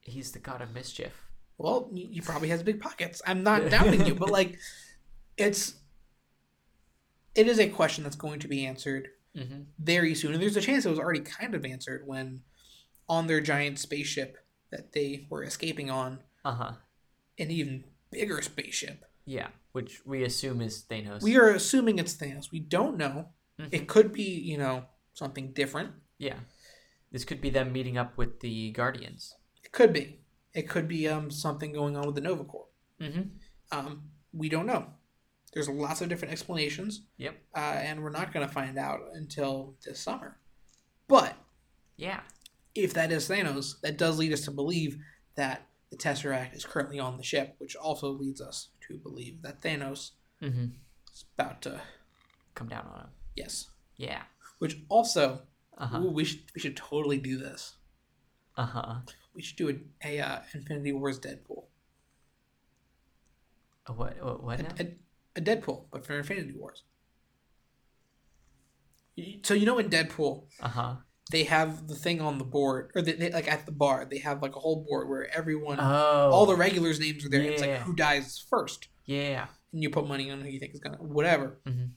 [0.00, 1.28] He's the god of mischief.
[1.62, 3.22] Well, he probably has big pockets.
[3.26, 4.58] I'm not doubting you, but like,
[5.36, 5.74] it's
[7.34, 9.62] it is a question that's going to be answered Mm-hmm.
[9.78, 12.42] very soon, and there's a chance it was already kind of answered when
[13.08, 14.36] on their giant spaceship
[14.70, 16.72] that they were escaping on, Uh huh.
[17.38, 19.06] an even bigger spaceship.
[19.24, 19.48] Yeah.
[19.72, 21.22] Which we assume is Thanos.
[21.22, 22.50] We are assuming it's Thanos.
[22.52, 23.28] We don't know.
[23.58, 23.68] Mhm.
[23.72, 24.84] It could be, you know,
[25.14, 25.92] something different.
[26.18, 26.40] Yeah.
[27.10, 29.34] This could be them meeting up with the Guardians.
[29.64, 30.20] It could be.
[30.54, 32.68] It could be um something going on with the Nova Corps.
[33.00, 33.22] Mm-hmm.
[33.78, 34.86] Um, we don't know.
[35.52, 37.36] There's lots of different explanations, Yep.
[37.54, 40.38] uh, and we're not going to find out until this summer.
[41.08, 41.36] But
[41.96, 42.20] Yeah.
[42.74, 44.98] if that is Thanos, that does lead us to believe
[45.34, 49.60] that the Tesseract is currently on the ship, which also leads us to believe that
[49.60, 50.66] Thanos Mm-hmm.
[51.12, 51.80] is about to
[52.54, 53.08] Come down on him.
[53.36, 53.68] yes.
[53.96, 54.22] Yeah.
[54.58, 55.42] Which also,
[55.76, 56.00] Uh huh.
[56.00, 57.74] ooh, we should we should totally do this.
[58.56, 58.94] Uh huh.
[59.34, 59.74] We should do a,
[60.08, 61.64] a uh, Infinity Wars Deadpool.
[63.86, 64.22] What?
[64.22, 64.42] What?
[64.44, 64.60] What?
[64.60, 64.68] a, now?
[64.80, 64.96] a,
[65.36, 66.84] a Deadpool, but for Infinity Wars.
[69.42, 70.94] So you know in Deadpool Uh huh.
[71.30, 74.18] they have the thing on the board, or they, they like at the bar they
[74.18, 76.30] have like a whole board where everyone, Oh.
[76.32, 77.40] all the regulars' names are there.
[77.40, 79.46] and It's like who dies first, Yeah.
[79.72, 81.60] and you put money on who you think is gonna whatever.
[81.66, 81.90] Mhm.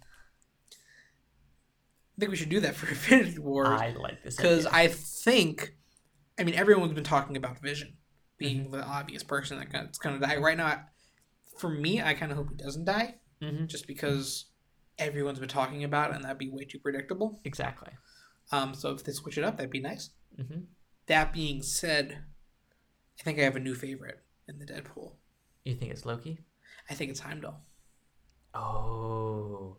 [0.71, 4.35] I think we should do that for Infinity Wars I like this.
[4.35, 4.65] because.
[4.65, 5.75] I think,
[6.37, 7.97] I mean, everyone's been talking about Vision
[8.37, 8.71] being Mm-hmm.
[8.71, 10.81] the obvious person that's gonna die right now.
[11.57, 13.15] For me, I kind of hope he doesn't die.
[13.41, 13.67] Mhm.
[13.67, 14.45] just because
[14.97, 17.41] everyone's been talking about it and that'd be way too predictable.
[17.43, 17.91] Exactly.
[18.53, 20.11] Um, so if they switch it up, that'd be nice.
[20.39, 20.61] Mm-hmm.
[21.07, 22.23] That being said,
[23.19, 25.15] I think I have a new favorite in the Deadpool.
[25.65, 26.39] You think it's Loki?
[26.89, 27.61] I think it's Heimdall.
[28.53, 29.77] Oh.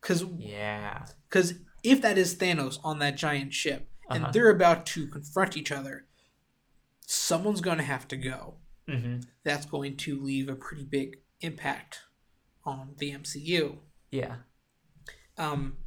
[0.00, 1.06] Because Yeah.
[1.30, 4.32] Cause if that is Thanos on that giant ship and Uh-huh.
[4.32, 6.06] they're about to confront each other,
[7.06, 8.56] someone's going to have to go.
[8.88, 9.20] Mm-hmm.
[9.44, 12.00] That's going to leave a pretty big impact
[12.64, 13.78] on the MCU.
[14.10, 14.36] Yeah.
[15.36, 15.78] um,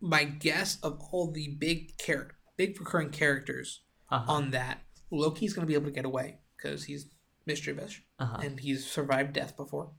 [0.00, 4.32] my guess of all the big character, big recurring characters Uh-huh.
[4.32, 6.38] on that, Loki's going to be able to get away.
[6.56, 7.08] because he's
[7.46, 8.38] mischievous Uh-huh.
[8.42, 9.92] and he's survived death before.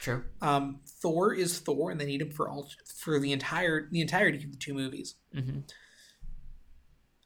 [0.00, 0.24] True.
[0.40, 4.42] Um, Thor is Thor, and they need him for all for the entire the entirety
[4.44, 5.60] of the two movies, Mm-hmm.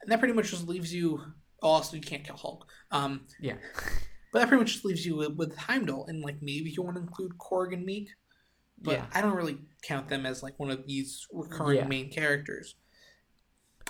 [0.03, 1.19] And that pretty much just leaves you.
[1.61, 2.65] Oh, also, you can't kill Hulk.
[2.91, 3.55] Um, Yeah.
[4.33, 6.97] but that pretty much just leaves you with, with Heimdall, and like maybe you want
[6.97, 8.07] to include Korg and Miek,
[8.81, 9.05] but yeah.
[9.13, 11.87] I don't really count them as like one of these recurring Yeah.
[11.87, 12.75] main characters.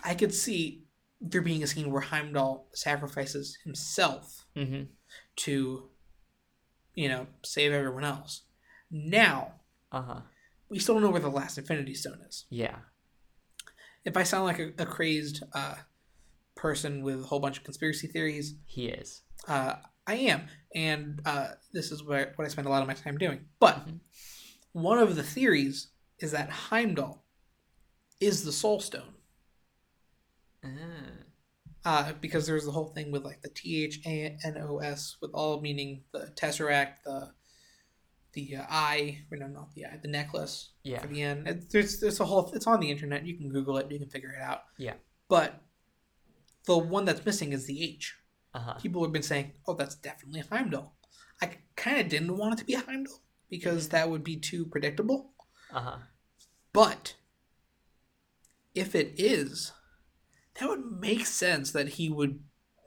[0.04, 0.84] I could see
[1.22, 4.84] there being a scene where Heimdall sacrifices himself Mm-hmm.
[5.38, 5.90] to,
[6.94, 8.42] you know, save everyone else.
[8.92, 9.62] Now,
[9.92, 10.22] Uh-huh.
[10.70, 12.46] we still don't know where the last Infinity Stone is.
[12.52, 12.76] Yeah.
[14.06, 15.76] If I sound like a, a crazed uh,
[16.64, 19.22] person with a whole bunch of conspiracy theories, He is.
[19.50, 19.76] uh,
[20.08, 23.18] I am, and uh, this is what, what I spend a lot of my time
[23.18, 23.46] doing.
[23.60, 24.00] But Mhm.
[24.72, 27.26] one of the theories is that Heimdall
[28.22, 29.14] is the Soul Stone.
[30.66, 30.70] Ah.
[31.86, 35.18] uh, because there's the whole thing with like the T H A N O S,
[35.22, 37.34] with all meaning the tesseract, the
[38.32, 41.02] the uh, eye, or no, not the eye, the necklace Yeah.
[41.02, 41.46] for the end.
[41.48, 42.50] It, there's there's a whole.
[42.56, 43.26] It's on the internet.
[43.26, 43.92] You can Google it.
[43.92, 44.62] You can figure it out.
[44.78, 44.94] Yeah.
[45.28, 45.62] But
[46.66, 48.16] the one that's missing is the H.
[48.54, 48.74] Uh-huh.
[48.76, 50.94] People have been saying, "Oh, that's definitely Heimdall."
[51.42, 55.32] I kind of didn't want it to be Heimdall because that would be too predictable.
[55.74, 55.98] Uh-huh.
[56.72, 57.16] But
[58.76, 59.72] if it is,
[60.60, 62.40] that would make sense that he would.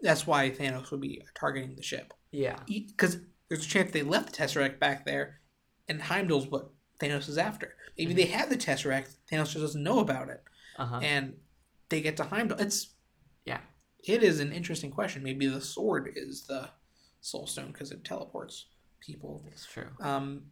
[0.03, 2.13] That's why Thanos would be targeting the ship.
[2.31, 2.59] Yeah.
[2.67, 5.41] Because there's a chance they left the Tesseract back there,
[5.89, 6.71] and Heimdall's what
[7.01, 7.75] Thanos is after.
[7.99, 10.43] Maybe they have the Tesseract, Thanos just doesn't know about it,
[10.79, 11.01] Uh-huh.
[11.03, 11.35] and
[11.89, 12.59] they get to Heimdall.
[12.61, 12.93] It's.
[14.07, 15.23] It is an interesting question.
[15.23, 16.71] Maybe the sword is the
[17.21, 18.67] Soul Stone because it teleports
[19.01, 19.43] people.
[19.45, 19.89] That's true.
[20.01, 20.45] Um,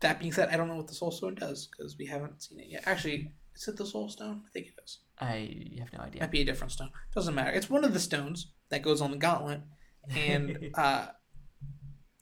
[0.00, 2.60] that being said, I don't know what the Soul Stone does because we haven't seen
[2.60, 2.82] it yet.
[2.86, 4.42] Actually, is it the Soul Stone?
[4.46, 4.98] I think it is.
[5.20, 6.22] I have no idea.
[6.22, 6.90] Might be a different stone.
[7.14, 7.50] Doesn't matter.
[7.50, 9.60] It's one of the stones that goes on the gauntlet,
[10.10, 11.08] and uh,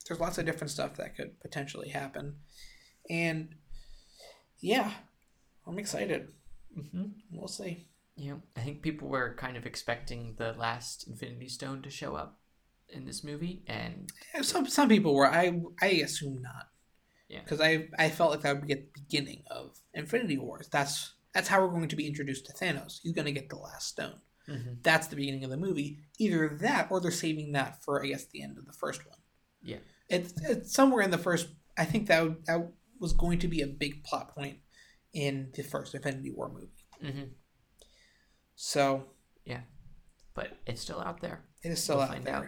[0.07, 2.37] there's lots of different stuff that could potentially happen.
[3.09, 3.55] And
[4.59, 4.93] yeah,
[5.67, 6.33] I'm excited.
[6.77, 7.05] mm-hmm.
[7.33, 7.87] We'll see.
[8.21, 8.35] Yeah.
[8.55, 12.39] I think people were kind of expecting the last Infinity Stone to show up
[12.91, 14.11] in this movie, and
[14.43, 15.27] Some some people were.
[15.27, 16.69] I I assume not.
[17.29, 17.41] Yeah.
[17.43, 20.69] Because I I felt like that would be at the beginning of Infinity Wars.
[20.69, 22.99] That's that's how we're going to be introduced to Thanos.
[23.03, 24.21] He's going to get the last stone.
[24.47, 24.75] mm-hmm.
[24.83, 26.01] That's the beginning of the movie.
[26.19, 29.19] Either that, or they're saving that for I guess the end of the first one.
[29.63, 29.79] Yeah.
[30.11, 31.49] It's it's somewhere in the first.
[31.79, 34.59] I think that would, that was going to be a big plot point
[35.15, 36.85] in the first Infinity War movie.
[37.03, 37.31] Mm-hmm.
[38.63, 39.05] So
[39.47, 39.61] yeah,
[40.35, 41.45] but it's still out there.
[41.65, 42.35] it is still We'll out there.
[42.35, 42.47] out.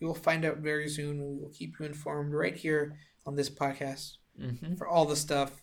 [0.00, 2.96] We will find out very soon, and we will keep you informed right here
[3.26, 4.12] on this podcast.
[4.40, 4.76] Mm-hmm.
[4.76, 5.62] for all the stuff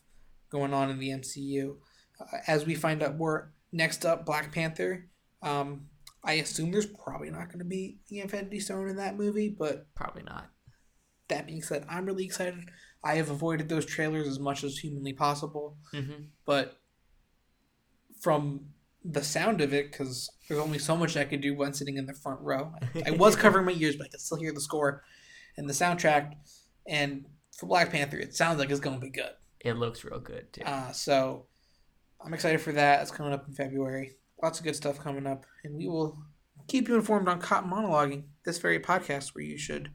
[0.51, 1.77] going on in the MCU.
[2.21, 5.09] Uh, as we find out more, next up, Black Panther.
[5.41, 5.87] Um,
[6.23, 9.87] I assume there's probably not going to be the Infinity Stone in that movie, but
[9.95, 10.51] Probably not.
[11.29, 12.59] that being said, I'm really excited.
[13.03, 16.25] I have avoided those trailers as much as humanly possible, Mm-hmm.
[16.45, 16.77] but
[18.21, 18.65] from
[19.03, 22.05] the sound of it, because there's only so much I could do when sitting in
[22.05, 22.73] the front row.
[23.05, 25.03] I was covering my ears, but I could still hear the score
[25.57, 26.33] and the soundtrack.
[26.87, 27.25] And
[27.57, 29.31] for Black Panther, it sounds like it's going to be good.
[29.61, 30.63] It looks real good too.
[30.63, 31.45] Uh, so
[32.23, 33.01] I'm excited for that.
[33.01, 34.15] It's coming up in February.
[34.41, 36.17] Lots of good stuff coming up, and we will
[36.67, 39.91] keep you informed on Caught Monologuing, this very podcast where you should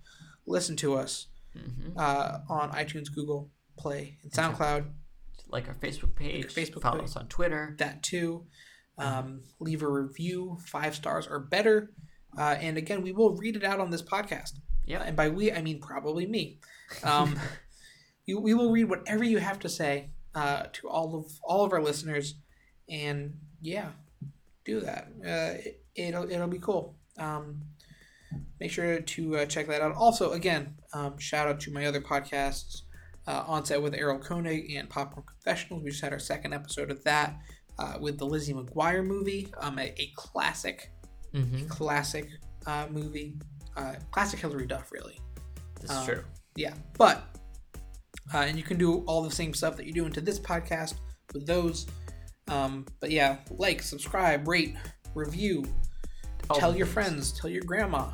[0.46, 1.92] listen to us mm-hmm.
[1.96, 4.90] uh, on iTunes, Google Play, and SoundCloud.
[5.48, 6.52] Like our Facebook page.
[6.52, 7.10] Facebook follow page.
[7.10, 7.74] us on Twitter.
[7.78, 8.46] That too.
[8.96, 11.90] Um, leave a review, five stars or better.
[12.38, 14.52] Uh, and again, we will read it out on this podcast.
[14.86, 15.02] Yep.
[15.06, 16.58] And by we, I mean probably me.
[17.02, 17.40] Um,
[18.26, 21.72] you, we will read whatever you have to say uh, to all of all of
[21.72, 22.34] our listeners,
[22.88, 23.88] and yeah,
[24.64, 25.08] do that.
[25.24, 26.96] Uh, it, it'll it'll be cool.
[27.18, 27.62] Um,
[28.60, 29.94] make sure to uh, check that out.
[29.94, 32.82] Also, again, um, shout out to my other podcasts,
[33.26, 35.82] uh, On Set with Errol Koenig and Popcorn Confessionals.
[35.82, 37.38] We just had our second episode of that
[37.78, 40.90] uh, with the Lizzie McGuire movie, um, a, a classic,
[41.34, 41.66] Mm-hmm.
[41.66, 42.28] classic
[42.66, 43.34] uh, movie,
[43.76, 45.18] uh, classic Hilary Duff, really.
[45.80, 46.24] This is Um, true.
[46.54, 47.24] Yeah, but
[48.32, 50.94] uh, and you can do all the same stuff that you do into this podcast
[51.32, 51.86] with those.
[52.46, 54.76] Um, but yeah, like, subscribe, rate,
[55.14, 55.64] review,
[56.54, 58.10] tell your friends, tell your grandma,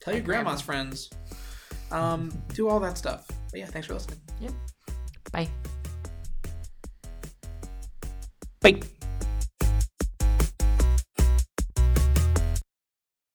[0.00, 0.42] tell your Hi, Grandma.
[0.50, 1.08] grandma's friends.
[1.90, 3.26] Um, do all that stuff.
[3.50, 4.20] But yeah, thanks for listening.
[4.42, 4.52] Yep.
[5.32, 5.48] Bye.
[8.60, 8.80] Bye.